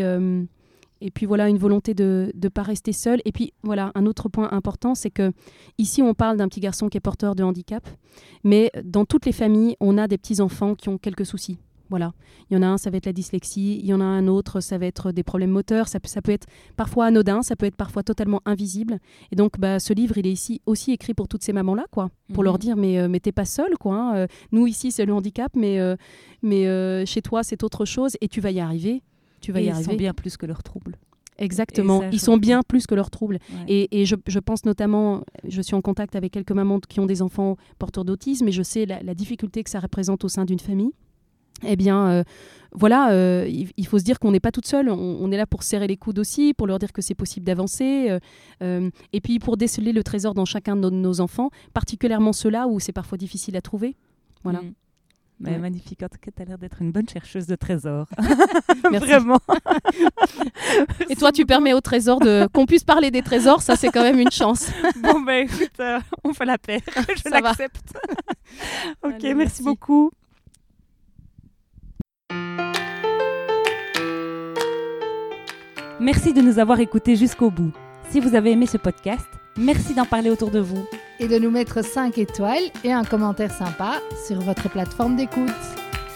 et 1.01 1.11
puis 1.11 1.25
voilà, 1.25 1.49
une 1.49 1.57
volonté 1.57 1.93
de 1.93 2.31
ne 2.41 2.49
pas 2.49 2.63
rester 2.63 2.93
seul. 2.93 3.21
Et 3.25 3.31
puis 3.31 3.53
voilà, 3.63 3.91
un 3.95 4.05
autre 4.05 4.29
point 4.29 4.51
important, 4.51 4.95
c'est 4.95 5.11
que 5.11 5.31
ici, 5.77 6.01
on 6.01 6.13
parle 6.13 6.37
d'un 6.37 6.47
petit 6.47 6.59
garçon 6.59 6.89
qui 6.89 6.97
est 6.97 7.01
porteur 7.01 7.35
de 7.35 7.43
handicap, 7.43 7.87
mais 8.43 8.71
dans 8.83 9.05
toutes 9.05 9.25
les 9.25 9.31
familles, 9.31 9.75
on 9.79 9.97
a 9.97 10.07
des 10.07 10.17
petits 10.17 10.41
enfants 10.41 10.75
qui 10.75 10.89
ont 10.89 10.97
quelques 10.97 11.25
soucis. 11.25 11.57
Voilà. 11.89 12.13
Il 12.49 12.55
y 12.55 12.57
en 12.57 12.63
a 12.63 12.67
un, 12.67 12.77
ça 12.77 12.89
va 12.89 12.97
être 12.97 13.05
la 13.05 13.13
dyslexie. 13.13 13.79
Il 13.79 13.85
y 13.85 13.93
en 13.93 14.01
a 14.01 14.05
un 14.05 14.27
autre, 14.27 14.59
ça 14.59 14.77
va 14.77 14.85
être 14.85 15.11
des 15.11 15.23
problèmes 15.23 15.51
moteurs. 15.51 15.87
Ça, 15.87 15.99
peut 15.99 16.31
être 16.31 16.47
parfois 16.75 17.05
anodin, 17.05 17.41
ça 17.43 17.55
peut 17.55 17.65
être 17.65 17.75
parfois 17.75 18.03
totalement 18.03 18.41
invisible. 18.45 18.99
Et 19.31 19.35
donc, 19.35 19.59
bah, 19.59 19.79
ce 19.79 19.93
livre, 19.93 20.17
il 20.17 20.27
est 20.27 20.31
ici 20.31 20.61
aussi 20.65 20.91
écrit 20.91 21.13
pour 21.13 21.27
toutes 21.27 21.43
ces 21.43 21.53
mamans-là, 21.53 21.85
quoi. 21.91 22.09
Pour 22.33 22.43
leur 22.43 22.55
mhm. 22.55 22.59
dire, 22.59 22.75
mais, 22.77 22.99
euh, 22.99 23.07
mais 23.07 23.19
t'es 23.19 23.31
pas 23.31 23.45
seule, 23.45 23.77
quoi. 23.79 23.95
Hein. 23.95 24.15
Euh, 24.15 24.27
nous, 24.51 24.67
ici, 24.67 24.91
c'est 24.91 25.05
le 25.05 25.13
handicap, 25.13 25.51
mais, 25.55 25.79
euh, 25.79 25.95
mais 26.41 27.05
chez 27.05 27.21
toi, 27.21 27.43
c'est 27.43 27.63
autre 27.63 27.85
chose. 27.85 28.17
Et 28.21 28.27
tu 28.27 28.41
vas 28.41 28.51
y 28.51 28.59
arriver. 28.59 29.01
Tu 29.41 29.51
vas 29.51 29.61
y 29.61 29.69
arriver. 29.69 29.83
Ils 29.83 29.91
sont 29.91 29.97
bien 29.97 30.13
plus 30.13 30.37
que 30.37 30.45
leurs 30.45 30.63
troubles. 30.63 30.97
Exactement, 31.39 32.01
ils 32.11 32.19
sont 32.19 32.37
bien 32.37 32.61
plus 32.67 32.87
que 32.87 32.95
leurs 32.95 33.11
troubles. 33.11 33.37
Et, 33.67 34.05
je, 34.05 34.39
pense 34.39 34.65
notamment, 34.65 35.23
je 35.47 35.61
suis 35.61 35.75
en 35.75 35.81
contact 35.81 36.15
avec 36.15 36.31
quelques 36.31 36.51
mamans 36.51 36.79
qui 36.79 36.99
ont 36.99 37.05
des 37.05 37.21
enfants 37.21 37.57
porteurs 37.77 38.05
d'autisme 38.05 38.47
et 38.47 38.51
je 38.51 38.63
sais 38.63 38.85
la 38.85 39.13
difficulté 39.13 39.63
que 39.63 39.69
ça 39.69 39.79
représente 39.79 40.23
au 40.23 40.29
sein 40.29 40.45
d'une 40.45 40.59
famille 40.59 40.93
eh 41.65 41.75
bien, 41.75 42.07
euh, 42.07 42.23
voilà, 42.73 43.11
euh, 43.11 43.49
il, 43.49 43.87
faut 43.87 43.97
se 43.97 44.03
dire 44.03 44.19
qu'on 44.19 44.31
n'est 44.31 44.39
pas 44.39 44.51
toute 44.51 44.67
seule. 44.67 44.89
On, 44.89 45.31
est 45.31 45.37
là 45.37 45.47
pour 45.47 45.63
serrer 45.63 45.87
les 45.87 45.97
coudes 45.97 46.19
aussi, 46.19 46.53
pour 46.53 46.67
leur 46.67 46.79
dire 46.79 46.93
que 46.93 47.01
c'est 47.01 47.15
possible 47.15 47.45
d'avancer. 47.45 48.17
Euh, 48.61 48.89
et 49.13 49.21
puis 49.21 49.39
pour 49.39 49.57
déceler 49.57 49.93
le 49.93 50.03
trésor 50.03 50.33
dans 50.33 50.45
chacun 50.45 50.75
de 50.75 50.89
nos, 50.89 51.19
enfants, 51.19 51.49
particulièrement 51.73 52.33
ceux-là 52.33 52.67
où 52.67 52.79
c'est 52.79 52.91
parfois 52.91 53.17
difficile 53.17 53.55
à 53.57 53.61
trouver. 53.61 53.95
Voilà. 54.43 54.61
Mm. 55.39 55.57
Magnifique. 55.57 56.01
En 56.03 56.09
tout 56.09 56.17
cas, 56.19 56.31
tu 56.35 56.41
as 56.41 56.45
l'air 56.45 56.57
d'être 56.57 56.81
une 56.81 56.91
bonne 56.91 57.07
chercheuse 57.07 57.45
de 57.45 57.55
trésors. 57.55 58.07
Vraiment. 58.83 59.39
Et 61.09 61.15
toi, 61.15 61.31
tu 61.31 61.45
permets 61.45 61.73
au 61.73 61.81
trésor 61.81 62.19
de 62.19 62.47
qu'on 62.53 62.65
puisse 62.65 62.83
parler 62.83 63.11
des 63.11 63.21
trésors. 63.21 63.61
Ça, 63.61 63.75
c'est 63.75 63.89
quand 63.89 64.03
même 64.03 64.19
une 64.19 64.31
chance. 64.31 64.71
bon, 65.01 65.19
ben 65.21 65.47
écoute, 65.47 65.81
on 66.23 66.33
fait 66.33 66.45
la 66.45 66.57
paire. 66.57 66.81
Je 66.95 67.29
l'accepte. 67.29 67.93
ok, 69.03 69.23
merci 69.35 69.63
beaucoup. 69.63 70.11
Merci 75.99 76.33
de 76.33 76.41
nous 76.41 76.59
avoir 76.59 76.79
écoutés 76.79 77.15
jusqu'au 77.15 77.49
bout. 77.49 77.71
Si 78.09 78.19
vous 78.19 78.35
avez 78.35 78.51
aimé 78.51 78.67
ce 78.67 78.77
podcast, 78.77 79.27
merci 79.57 79.93
d'en 79.93 80.05
parler 80.05 80.29
autour 80.29 80.51
de 80.51 80.59
vous. 80.59 80.85
Et 81.19 81.27
de 81.27 81.37
nous 81.39 81.49
mettre 81.49 81.83
5 81.83 82.17
étoiles 82.17 82.63
et 82.83 82.93
un 82.93 83.03
commentaire 83.03 83.51
sympa 83.51 83.99
sur 84.27 84.39
votre 84.41 84.69
plateforme 84.69 85.15
d'écoute. 85.15 85.49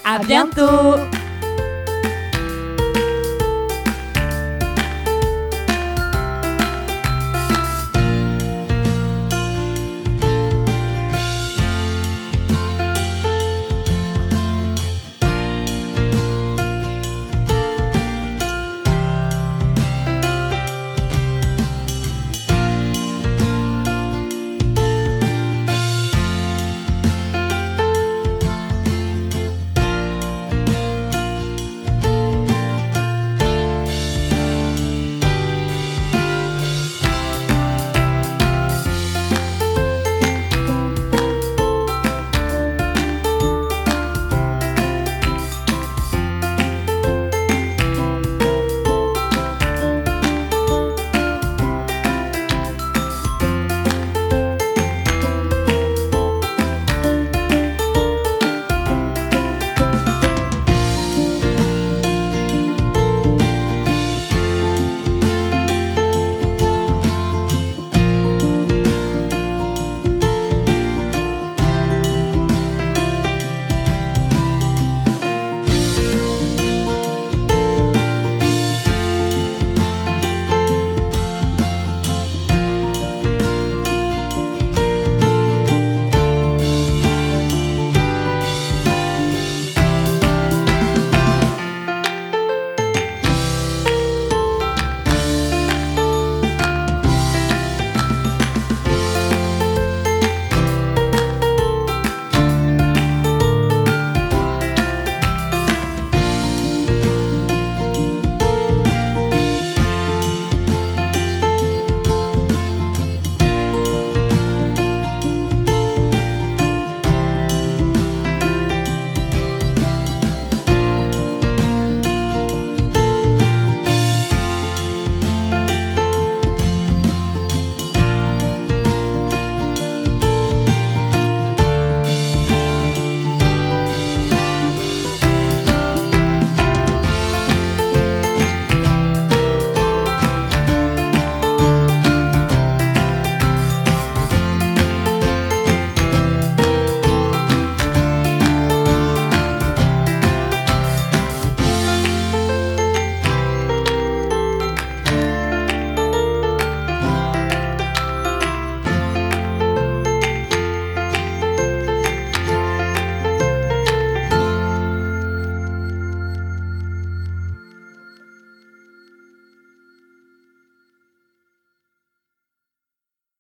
À, 0.06 0.20
bientôt 0.20 0.96